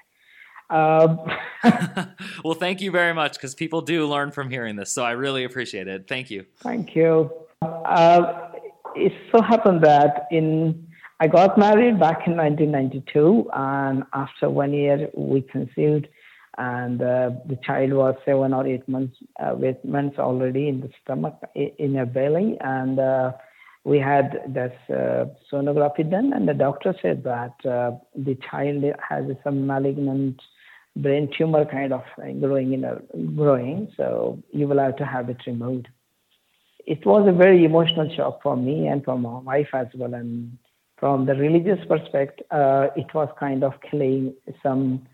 Um, 0.70 1.18
well, 2.44 2.55
thank 2.55 2.81
you 2.81 2.92
very 2.92 3.12
much 3.12 3.33
because 3.33 3.57
people 3.57 3.81
do 3.81 4.07
learn 4.07 4.31
from 4.31 4.48
hearing 4.48 4.76
this, 4.76 4.92
so 4.92 5.03
I 5.03 5.12
really 5.12 5.42
appreciate 5.42 5.88
it. 5.88 6.07
Thank 6.07 6.31
you. 6.31 6.46
Thank 6.61 6.94
you. 6.94 7.33
Uh, 7.62 8.50
it 8.94 9.12
so 9.33 9.42
happened 9.42 9.83
that 9.83 10.29
in 10.31 10.87
I 11.22 11.26
got 11.26 11.59
married 11.59 12.00
back 12.00 12.26
in 12.26 12.35
1992, 12.38 13.50
and 13.52 14.04
after 14.14 14.48
one 14.48 14.72
year 14.72 15.11
we 15.14 15.42
conceived, 15.42 16.09
and 16.56 17.02
uh, 17.02 17.33
the 17.46 17.59
child 17.62 17.92
was 17.92 18.14
seven 18.24 18.54
or 18.54 18.66
eight 18.66 18.88
months 18.88 19.18
uh, 19.38 19.54
months 19.85 20.18
already 20.18 20.68
in 20.68 20.80
the 20.80 20.88
stomach 21.02 21.35
in 21.54 21.94
her 21.96 22.06
belly, 22.06 22.56
and 22.62 22.98
uh, 22.98 23.33
we 23.85 23.98
had 23.98 24.40
this 24.48 24.72
uh, 24.88 25.26
sonography 25.52 26.11
done, 26.11 26.33
and 26.33 26.48
the 26.48 26.54
doctor 26.54 26.94
said 27.02 27.22
that 27.24 27.54
uh, 27.68 27.90
the 28.16 28.38
child 28.50 28.83
has 29.06 29.26
some 29.44 29.66
malignant 29.66 30.40
brain 30.96 31.28
tumor 31.37 31.66
kind 31.66 31.92
of 31.92 32.02
growing 32.40 32.72
in 32.72 32.85
her 32.85 33.02
growing, 33.37 33.92
so 33.94 34.42
you 34.52 34.66
will 34.66 34.78
have 34.78 34.96
to 34.96 35.04
have 35.04 35.28
it 35.28 35.46
removed. 35.46 35.87
It 36.87 37.04
was 37.04 37.28
a 37.28 37.33
very 37.33 37.62
emotional 37.66 38.11
shock 38.16 38.42
for 38.42 38.56
me 38.56 38.87
and 38.87 39.04
for 39.04 39.18
my 39.18 39.40
wife 39.40 39.68
as 39.74 39.88
well, 39.94 40.14
and 40.14 40.56
from 41.00 41.24
the 41.26 41.34
religious 41.34 41.84
perspective, 41.88 42.46
uh, 42.50 42.88
it 42.94 43.12
was 43.14 43.28
kind 43.40 43.64
of 43.64 43.72
killing 43.90 44.34
some 44.62 45.06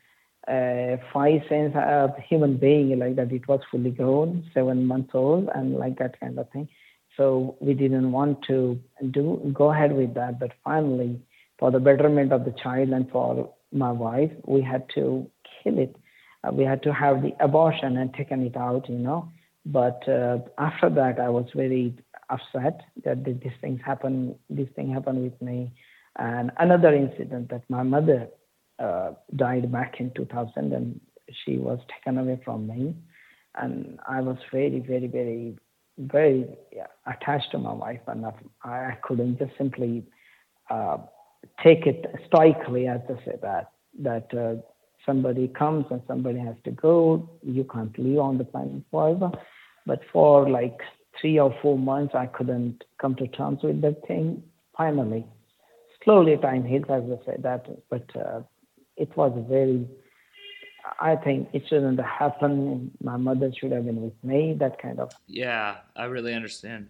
uh, 0.49 0.96
five 1.12 1.40
sense 1.49 1.75
of 1.77 2.11
human 2.29 2.57
being, 2.57 2.99
like 2.99 3.16
that 3.16 3.33
it 3.33 3.46
was 3.49 3.61
fully 3.70 3.90
grown, 3.90 4.44
seven 4.53 4.87
months 4.87 5.11
old, 5.14 5.49
and 5.55 5.77
like 5.77 5.99
that 5.99 6.18
kind 6.20 6.38
of 6.38 6.51
thing. 6.51 6.68
So 7.16 7.57
we 7.61 7.72
didn't 7.72 8.12
want 8.12 8.42
to 8.49 8.79
do 9.11 9.51
go 9.55 9.72
ahead 9.72 9.96
with 9.96 10.14
that, 10.14 10.38
but 10.38 10.51
finally, 10.64 11.20
for 11.59 11.70
the 11.70 11.81
betterment 11.81 12.33
of 12.33 12.44
the 12.44 12.55
child 12.62 12.90
and 12.90 13.09
for 13.11 13.55
my 13.72 13.90
wife, 13.90 14.33
we 14.44 14.61
had 14.61 14.85
to 14.94 15.31
kill 15.62 15.79
it. 15.79 15.96
Uh, 16.44 16.53
we 16.53 16.64
had 16.64 16.83
to 16.83 16.92
have 16.92 17.22
the 17.22 17.33
abortion 17.40 17.96
and 17.96 18.12
taken 18.12 18.42
it 18.42 18.57
out, 18.57 18.88
you 18.88 18.99
know. 18.99 19.31
But 19.64 20.07
uh, 20.09 20.38
after 20.59 20.90
that, 20.90 21.18
I 21.18 21.29
was 21.29 21.46
very 21.55 21.94
upset 22.31 22.81
that 23.05 23.25
these 23.25 23.53
things 23.61 23.81
happen. 23.85 24.35
This 24.51 24.69
thing 24.77 24.93
happened 24.93 25.23
with 25.23 25.41
me, 25.41 25.73
and 26.17 26.51
another 26.59 26.95
incident 26.95 27.51
that 27.51 27.62
my 27.69 27.83
mother 27.83 28.29
uh, 28.79 29.12
died 29.35 29.71
back 29.71 30.01
in 30.01 30.11
2000, 30.15 30.73
and 30.73 31.01
she 31.45 31.59
was 31.59 31.79
taken 31.95 32.19
away 32.19 32.41
from 32.45 32.67
me, 32.67 32.95
and 33.57 33.99
I 34.09 34.21
was 34.21 34.37
very, 34.53 34.81
very, 34.81 35.07
very, 35.07 35.57
very 35.99 36.47
attached 37.07 37.51
to 37.53 37.59
my 37.59 37.73
wife, 37.73 38.01
and 38.07 38.27
I, 38.27 38.33
I 38.65 38.99
couldn't 39.03 39.39
just 39.39 39.53
simply 39.57 40.05
uh, 40.71 40.99
take 41.62 41.87
it 41.87 42.05
stoically, 42.27 42.87
as 42.89 43.01
to 43.09 43.17
say 43.25 43.37
that 43.43 43.73
that 44.03 44.33
uh, 44.35 44.61
somebody 45.07 45.49
comes 45.49 45.87
and 45.91 46.03
somebody 46.07 46.39
has 46.39 46.57
to 46.65 46.71
go. 46.71 47.31
You 47.43 47.65
can't 47.65 47.97
live 47.99 48.19
on 48.19 48.39
the 48.39 48.45
planet 48.45 48.83
forever. 48.91 49.31
But 49.87 50.01
for 50.12 50.51
like 50.51 50.79
three 51.20 51.38
or 51.38 51.55
four 51.62 51.79
months, 51.79 52.14
I 52.14 52.26
couldn't 52.26 52.85
come 53.00 53.14
to 53.16 53.26
terms 53.29 53.61
with 53.62 53.81
that 53.83 54.07
thing. 54.07 54.42
Finally, 54.76 55.26
slowly 56.05 56.37
time 56.37 56.64
heals, 56.64 56.85
as 56.90 57.02
I 57.05 57.26
say 57.26 57.37
that. 57.40 57.66
But 57.90 58.05
uh, 58.16 58.42
it 58.96 59.16
was 59.16 59.33
very. 59.48 59.87
I 61.00 61.16
think 61.16 61.48
it 61.52 61.64
shouldn't 61.68 61.98
have 61.98 62.09
happened. 62.09 62.92
My 63.02 63.16
mother 63.16 63.52
should 63.59 63.72
have 63.72 63.87
been 63.87 64.02
with 64.02 64.14
me. 64.22 64.55
That 64.59 64.81
kind 64.81 65.00
of. 65.00 65.12
Yeah, 65.26 65.79
I 65.96 66.05
really 66.05 66.33
understand. 66.33 66.88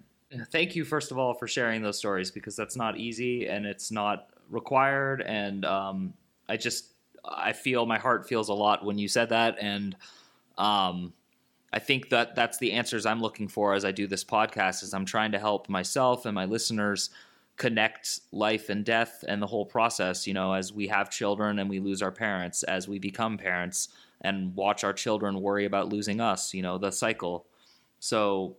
Thank 0.51 0.77
you, 0.77 0.85
first 0.85 1.13
of 1.13 1.19
all, 1.19 1.35
for 1.35 1.47
sharing 1.47 1.83
those 1.83 1.99
stories 1.99 2.31
because 2.31 2.57
that's 2.57 2.77
not 2.77 2.99
easy 2.99 3.47
and 3.47 3.65
it's 3.65 3.91
not 3.91 4.29
required. 4.51 5.23
And 5.23 5.65
um, 5.65 6.15
I 6.49 6.57
just, 6.57 6.93
I 7.25 7.53
feel 7.53 7.87
my 7.87 7.99
heart 7.99 8.29
feels 8.29 8.49
a 8.49 8.55
lot 8.55 8.85
when 8.85 8.99
you 8.99 9.09
said 9.09 9.31
that. 9.31 9.57
And 9.61 9.97
um, 10.59 11.13
I 11.77 11.79
think 11.79 12.09
that 12.09 12.35
that's 12.35 12.57
the 12.57 12.73
answers 12.73 13.05
I'm 13.05 13.21
looking 13.21 13.49
for 13.49 13.75
as 13.75 13.85
I 13.85 13.93
do 13.93 14.07
this 14.07 14.25
podcast 14.25 14.83
is 14.83 14.95
I'm 14.95 15.05
trying 15.05 15.33
to 15.33 15.39
help 15.39 15.69
myself 15.69 16.25
and 16.25 16.35
my 16.35 16.47
listeners 16.47 17.11
connect 17.59 18.21
life 18.33 18.71
and 18.71 18.83
death 18.83 19.23
and 19.29 19.43
the 19.43 19.47
whole 19.47 19.67
process, 19.67 20.27
you 20.27 20.33
know, 20.33 20.55
as 20.55 20.73
we 20.73 20.87
have 20.87 21.11
children 21.11 21.59
and 21.59 21.69
we 21.69 21.79
lose 21.79 22.01
our 22.01 22.11
parents, 22.11 22.63
as 22.63 22.89
we 22.89 22.99
become 22.99 23.37
parents 23.37 23.91
and 24.23 24.57
watch 24.57 24.85
our 24.85 24.95
children 24.95 25.43
worry 25.43 25.67
about 25.67 25.91
losing 25.91 26.19
us, 26.19 26.55
you 26.55 26.63
know, 26.63 26.79
the 26.79 26.91
cycle. 26.91 27.45
So 28.01 28.57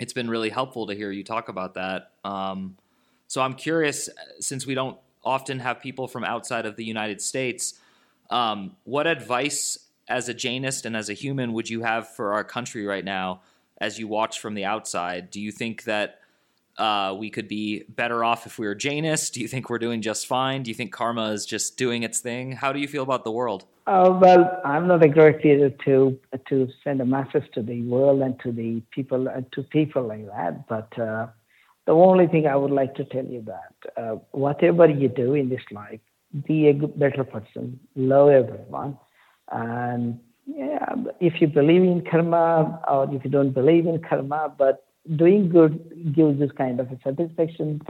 it's 0.00 0.12
been 0.12 0.28
really 0.28 0.50
helpful 0.50 0.88
to 0.88 0.96
hear 0.96 1.12
you 1.12 1.22
talk 1.22 1.48
about 1.48 1.74
that. 1.74 2.10
Um, 2.24 2.76
so 3.28 3.40
I'm 3.40 3.54
curious, 3.54 4.08
since 4.40 4.66
we 4.66 4.74
don't 4.74 4.98
often 5.22 5.60
have 5.60 5.78
people 5.78 6.08
from 6.08 6.24
outside 6.24 6.66
of 6.66 6.74
the 6.74 6.84
United 6.84 7.20
States, 7.20 7.78
um, 8.30 8.74
what 8.82 9.06
advice 9.06 9.78
as 10.08 10.28
a 10.28 10.34
Jainist 10.34 10.84
and 10.84 10.96
as 10.96 11.08
a 11.08 11.14
human 11.14 11.52
would 11.52 11.70
you 11.70 11.82
have 11.82 12.08
for 12.08 12.32
our 12.32 12.44
country 12.44 12.84
right 12.84 13.04
now 13.04 13.42
as 13.78 13.98
you 13.98 14.08
watch 14.08 14.40
from 14.40 14.54
the 14.54 14.64
outside? 14.64 15.30
Do 15.30 15.40
you 15.40 15.52
think 15.52 15.84
that 15.84 16.20
uh, 16.78 17.14
we 17.18 17.30
could 17.30 17.48
be 17.48 17.84
better 17.88 18.24
off 18.24 18.46
if 18.46 18.58
we 18.58 18.66
were 18.66 18.74
Jainist? 18.74 19.32
Do 19.32 19.40
you 19.40 19.48
think 19.48 19.68
we're 19.68 19.78
doing 19.78 20.02
just 20.02 20.26
fine? 20.26 20.62
Do 20.62 20.70
you 20.70 20.74
think 20.74 20.92
karma 20.92 21.30
is 21.30 21.44
just 21.44 21.76
doing 21.76 22.02
its 22.02 22.20
thing? 22.20 22.52
How 22.52 22.72
do 22.72 22.80
you 22.80 22.88
feel 22.88 23.02
about 23.02 23.24
the 23.24 23.30
world? 23.30 23.64
Uh, 23.86 24.16
well, 24.20 24.60
I'm 24.64 24.86
not 24.86 25.04
exactly 25.04 25.74
to 25.84 26.18
to 26.48 26.68
send 26.84 27.00
a 27.00 27.04
message 27.04 27.44
to 27.54 27.62
the 27.62 27.82
world 27.82 28.22
and 28.22 28.38
to 28.40 28.52
the 28.52 28.80
people 28.92 29.28
uh, 29.28 29.40
to 29.52 29.62
people 29.64 30.04
like 30.04 30.26
that. 30.26 30.68
But 30.68 30.96
uh, 30.98 31.26
the 31.86 31.92
only 31.92 32.28
thing 32.28 32.46
I 32.46 32.54
would 32.54 32.70
like 32.70 32.94
to 32.94 33.04
tell 33.04 33.24
you 33.24 33.42
that 33.42 34.02
uh, 34.02 34.16
whatever 34.30 34.88
you 34.88 35.08
do 35.08 35.34
in 35.34 35.48
this 35.48 35.62
life, 35.72 36.00
be 36.46 36.68
a 36.68 36.74
better 36.74 37.24
person, 37.24 37.80
love 37.96 38.30
everyone, 38.30 38.98
and 39.50 40.18
yeah, 40.46 40.94
if 41.20 41.40
you 41.40 41.46
believe 41.46 41.82
in 41.82 42.04
karma 42.08 42.80
or 42.88 43.12
if 43.14 43.24
you 43.24 43.30
don't 43.30 43.52
believe 43.52 43.86
in 43.86 44.00
karma, 44.00 44.52
but 44.56 44.84
doing 45.16 45.48
good 45.48 46.14
gives 46.14 46.38
this 46.38 46.50
kind 46.52 46.80
of 46.80 46.90
a 46.90 46.98
satisfaction. 47.02 47.80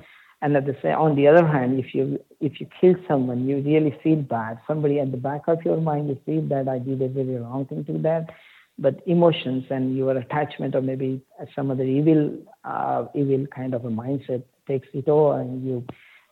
And 0.41 0.57
at 0.57 0.67
the 0.67 0.77
same, 0.83 0.97
on 0.97 1.15
the 1.15 1.29
other 1.29 1.47
hand, 1.47 1.79
if 1.79 1.95
you 1.95 2.19
if 2.41 2.61
you 2.61 2.67
kill 2.81 2.95
someone, 3.07 3.47
you 3.47 3.59
really 3.59 3.97
feel 4.03 4.17
bad. 4.17 4.59
Somebody 4.67 4.99
at 4.99 5.13
the 5.13 5.17
back 5.17 5.43
of 5.47 5.63
your 5.65 5.81
mind, 5.81 6.09
you 6.09 6.19
feel 6.27 6.43
that 6.49 6.69
I 6.69 6.81
did 6.81 7.01
a 7.01 7.09
very 7.09 7.37
wrong 7.37 7.65
thing 7.67 7.85
to 7.85 7.99
that. 7.99 8.31
But 8.77 9.01
emotions 9.07 9.67
and 9.71 9.97
your 9.97 10.17
attachment, 10.17 10.75
or 10.75 10.83
maybe 10.83 11.23
some 11.55 11.71
other 11.71 11.85
evil, 11.85 12.39
uh, 12.65 13.05
evil 13.15 13.47
kind 13.55 13.73
of 13.73 13.85
a 13.85 13.89
mindset 13.89 14.43
takes 14.67 14.89
it 14.93 15.09
over, 15.09 15.41
and 15.41 15.65
you 15.65 15.87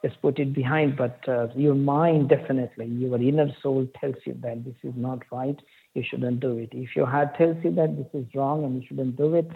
just 0.04 0.20
put 0.22 0.38
it 0.38 0.54
behind. 0.54 0.96
But 0.96 1.20
uh, 1.28 1.48
your 1.54 1.74
mind 1.74 2.28
definitely, 2.28 2.86
your 2.86 3.20
inner 3.20 3.48
soul 3.62 3.86
tells 4.00 4.16
you 4.24 4.36
that 4.42 4.64
this 4.64 4.76
is 4.82 4.94
not 4.96 5.20
right. 5.30 5.58
You 5.94 6.04
shouldn't 6.08 6.40
do 6.40 6.58
it. 6.58 6.70
If 6.72 6.94
your 6.96 7.06
heart 7.06 7.36
tells 7.36 7.56
you 7.64 7.72
that 7.74 7.96
this 7.96 8.06
is 8.14 8.26
wrong 8.34 8.64
and 8.64 8.80
you 8.80 8.88
shouldn't 8.88 9.16
do 9.16 9.34
it, 9.34 9.50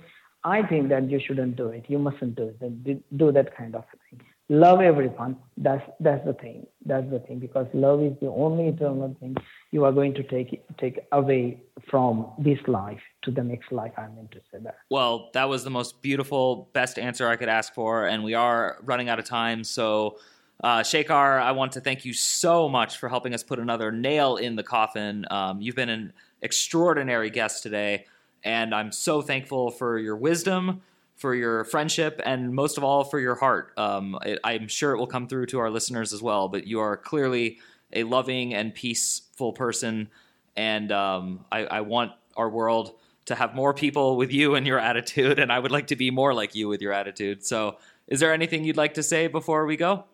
I 0.44 0.62
think 0.62 0.90
that 0.90 1.10
you 1.10 1.20
shouldn't 1.24 1.56
do 1.56 1.68
it. 1.68 1.86
You 1.88 1.98
mustn't 1.98 2.36
do 2.36 2.54
it. 2.60 3.16
Do 3.16 3.32
that 3.32 3.56
kind 3.56 3.74
of 3.74 3.84
thing. 4.10 4.20
Love 4.50 4.82
everyone. 4.82 5.38
That's 5.56 5.82
that's 6.00 6.22
the 6.26 6.34
thing. 6.34 6.66
That's 6.84 7.08
the 7.10 7.18
thing 7.20 7.38
because 7.38 7.66
love 7.72 8.02
is 8.02 8.12
the 8.20 8.26
only 8.26 8.68
eternal 8.68 9.16
thing 9.18 9.36
you 9.70 9.84
are 9.86 9.92
going 9.92 10.12
to 10.14 10.22
take 10.22 10.62
take 10.76 11.00
away 11.12 11.62
from 11.90 12.30
this 12.38 12.58
life 12.66 13.00
to 13.22 13.30
the 13.30 13.42
next 13.42 13.72
life. 13.72 13.92
I 13.96 14.06
mean 14.08 14.28
to 14.32 14.40
say 14.52 14.58
that. 14.64 14.76
Well, 14.90 15.30
that 15.32 15.48
was 15.48 15.64
the 15.64 15.70
most 15.70 16.02
beautiful, 16.02 16.68
best 16.74 16.98
answer 16.98 17.26
I 17.26 17.36
could 17.36 17.48
ask 17.48 17.72
for, 17.72 18.06
and 18.06 18.22
we 18.22 18.34
are 18.34 18.76
running 18.82 19.08
out 19.08 19.18
of 19.18 19.24
time. 19.24 19.64
So 19.64 20.18
uh, 20.62 20.80
Shekhar, 20.80 21.40
I 21.40 21.52
want 21.52 21.72
to 21.72 21.80
thank 21.80 22.04
you 22.04 22.12
so 22.12 22.68
much 22.68 22.98
for 22.98 23.08
helping 23.08 23.34
us 23.34 23.42
put 23.42 23.58
another 23.58 23.90
nail 23.90 24.36
in 24.36 24.56
the 24.56 24.62
coffin. 24.62 25.26
Um, 25.30 25.60
you've 25.60 25.76
been 25.76 25.88
an 25.88 26.12
extraordinary 26.42 27.30
guest 27.30 27.62
today, 27.62 28.06
and 28.42 28.74
I'm 28.74 28.92
so 28.92 29.20
thankful 29.20 29.70
for 29.70 29.98
your 29.98 30.16
wisdom, 30.16 30.82
for 31.16 31.34
your 31.34 31.64
friendship, 31.64 32.20
and 32.24 32.54
most 32.54 32.78
of 32.78 32.84
all 32.84 33.04
for 33.04 33.18
your 33.18 33.34
heart. 33.34 33.72
Um, 33.76 34.18
it, 34.24 34.38
I'm 34.44 34.68
sure 34.68 34.92
it 34.92 34.98
will 34.98 35.06
come 35.06 35.26
through 35.26 35.46
to 35.46 35.58
our 35.58 35.70
listeners 35.70 36.12
as 36.12 36.22
well. 36.22 36.48
But 36.48 36.66
you 36.66 36.80
are 36.80 36.96
clearly 36.96 37.58
a 37.92 38.04
loving 38.04 38.54
and 38.54 38.74
peaceful 38.74 39.52
person, 39.52 40.08
and 40.56 40.90
um, 40.92 41.44
I, 41.50 41.64
I 41.66 41.80
want 41.80 42.12
our 42.36 42.48
world 42.48 42.94
to 43.26 43.34
have 43.34 43.54
more 43.54 43.72
people 43.72 44.16
with 44.16 44.32
you 44.32 44.54
and 44.54 44.66
your 44.66 44.78
attitude, 44.78 45.38
and 45.38 45.52
I 45.52 45.58
would 45.58 45.72
like 45.72 45.88
to 45.88 45.96
be 45.96 46.10
more 46.10 46.32
like 46.32 46.54
you 46.54 46.68
with 46.68 46.80
your 46.80 46.92
attitude. 46.92 47.44
So, 47.44 47.78
is 48.06 48.20
there 48.20 48.32
anything 48.32 48.64
you'd 48.64 48.76
like 48.76 48.94
to 48.94 49.02
say 49.02 49.26
before 49.26 49.66
we 49.66 49.76
go? 49.76 50.04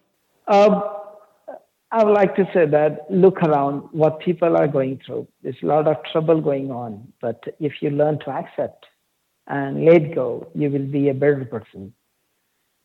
Um, 0.47 0.83
I 1.93 2.05
would 2.05 2.13
like 2.13 2.37
to 2.37 2.49
say 2.55 2.67
that 2.67 3.11
look 3.11 3.43
around 3.43 3.83
what 3.93 4.21
people 4.21 4.57
are 4.57 4.69
going 4.69 5.01
through. 5.05 5.27
There's 5.43 5.57
a 5.63 5.67
lot 5.67 5.89
of 5.89 5.97
trouble 6.13 6.41
going 6.41 6.71
on, 6.71 7.13
but 7.21 7.43
if 7.59 7.73
you 7.83 7.91
learn 7.91 8.21
to 8.21 8.31
accept 8.31 8.87
and 9.49 9.85
let 9.85 10.15
go, 10.15 10.49
you 10.55 10.71
will 10.71 10.87
be 10.87 11.09
a 11.09 11.15
better 11.15 11.45
person. 11.45 11.93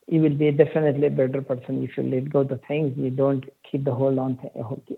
You 0.08 0.22
will 0.22 0.36
be 0.36 0.52
definitely 0.52 1.08
a 1.08 1.12
better 1.12 1.42
person 1.42 1.84
if 1.84 1.98
you 1.98 2.04
let 2.04 2.32
go 2.32 2.44
the 2.44 2.60
things. 2.68 2.94
You 2.98 3.12
don't 3.12 3.44
keep 3.70 3.86
the 3.86 3.94
hold 3.94 4.18
on. 4.18 4.40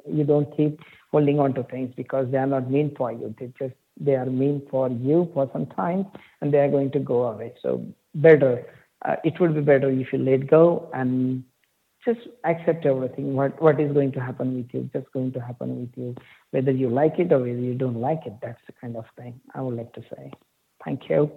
You 0.09 0.23
don't 0.23 0.55
keep 0.55 0.79
holding 1.11 1.39
on 1.39 1.53
to 1.55 1.63
things 1.63 1.93
because 1.95 2.29
they 2.31 2.37
are 2.37 2.47
not 2.47 2.69
meant 2.69 2.97
for 2.97 3.11
you. 3.11 3.33
They 3.39 3.51
just 3.59 3.75
they 3.99 4.15
are 4.15 4.25
meant 4.25 4.69
for 4.69 4.89
you 4.89 5.29
for 5.33 5.49
some 5.53 5.65
time, 5.67 6.05
and 6.41 6.53
they 6.53 6.59
are 6.59 6.69
going 6.69 6.91
to 6.91 6.99
go 6.99 7.23
away. 7.23 7.53
So 7.61 7.85
better. 8.15 8.65
Uh, 9.05 9.15
it 9.23 9.39
would 9.39 9.53
be 9.53 9.61
better 9.61 9.89
if 9.89 10.11
you 10.11 10.19
let 10.19 10.47
go 10.49 10.89
and 10.93 11.43
just 12.07 12.27
accept 12.45 12.85
everything. 12.85 13.33
What 13.35 13.61
what 13.61 13.79
is 13.79 13.91
going 13.91 14.13
to 14.13 14.21
happen 14.21 14.55
with 14.55 14.73
you? 14.73 14.89
Just 14.93 15.11
going 15.11 15.31
to 15.33 15.41
happen 15.41 15.81
with 15.81 15.93
you, 15.95 16.15
whether 16.51 16.71
you 16.71 16.89
like 16.89 17.19
it 17.19 17.31
or 17.31 17.39
whether 17.39 17.65
you 17.69 17.73
don't 17.73 17.99
like 17.99 18.21
it. 18.25 18.33
That's 18.41 18.61
the 18.65 18.73
kind 18.79 18.95
of 18.95 19.05
thing 19.17 19.39
I 19.53 19.61
would 19.61 19.75
like 19.75 19.93
to 19.93 20.01
say. 20.15 20.31
Thank 20.85 21.09
you. 21.09 21.29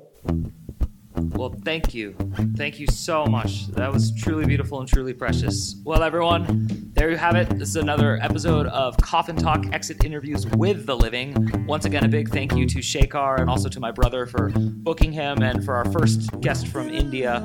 Well, 1.14 1.54
thank 1.64 1.92
you. 1.92 2.14
Thank 2.56 2.78
you 2.78 2.86
so 2.86 3.26
much. 3.26 3.66
That 3.68 3.92
was 3.92 4.12
truly 4.12 4.46
beautiful 4.46 4.78
and 4.78 4.88
truly 4.88 5.12
precious. 5.12 5.76
Well, 5.84 6.04
everyone, 6.04 6.68
there 6.94 7.10
you 7.10 7.16
have 7.16 7.34
it. 7.34 7.48
This 7.58 7.70
is 7.70 7.76
another 7.76 8.18
episode 8.22 8.66
of 8.68 8.96
Coffin 8.98 9.36
Talk 9.36 9.64
Exit 9.72 10.04
Interviews 10.04 10.46
with 10.46 10.86
the 10.86 10.96
Living. 10.96 11.66
Once 11.66 11.84
again, 11.84 12.04
a 12.04 12.08
big 12.08 12.28
thank 12.30 12.54
you 12.54 12.64
to 12.66 12.78
Shekhar 12.78 13.40
and 13.40 13.50
also 13.50 13.68
to 13.68 13.80
my 13.80 13.90
brother 13.90 14.26
for 14.26 14.50
booking 14.54 15.12
him 15.12 15.42
and 15.42 15.64
for 15.64 15.74
our 15.74 15.90
first 15.90 16.40
guest 16.40 16.68
from 16.68 16.88
India. 16.88 17.40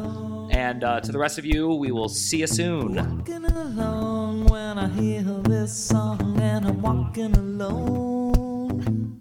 And 0.55 0.85
uh, 0.85 1.01
to 1.01 1.11
the 1.11 1.19
rest 1.19 1.37
of 1.37 1.43
you, 1.45 1.67
we 1.75 1.91
will 1.91 2.07
see 2.07 2.37
you 2.37 2.47
soon. 2.47 2.95
Walking 2.95 3.43
alone 3.43 4.45
when 4.45 4.77
I 4.77 4.87
hear 4.87 5.21
this 5.21 5.75
song, 5.75 6.39
and 6.39 6.65
I'm 6.65 6.81
walking 6.81 7.35
alone. 7.35 9.19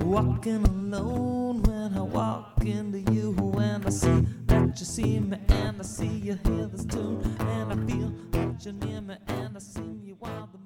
Walking 0.00 0.64
alone 0.64 1.62
when 1.64 1.94
I 1.94 2.02
walk 2.02 2.64
into 2.64 3.00
you, 3.12 3.34
and 3.58 3.84
I 3.84 3.90
see 3.90 4.24
that 4.46 4.78
you 4.78 4.86
see 4.86 5.18
me, 5.18 5.38
and 5.48 5.80
I 5.80 5.82
see 5.82 6.06
you 6.06 6.38
hear 6.44 6.66
this 6.66 6.84
tune, 6.84 7.36
and 7.40 7.72
I 7.72 7.76
feel 7.90 8.12
that 8.30 8.64
you're 8.64 8.74
near 8.74 9.00
me, 9.00 9.16
and 9.26 9.56
I 9.56 9.58
sing 9.58 10.02
you 10.04 10.14
while 10.20 10.48
the 10.52 10.59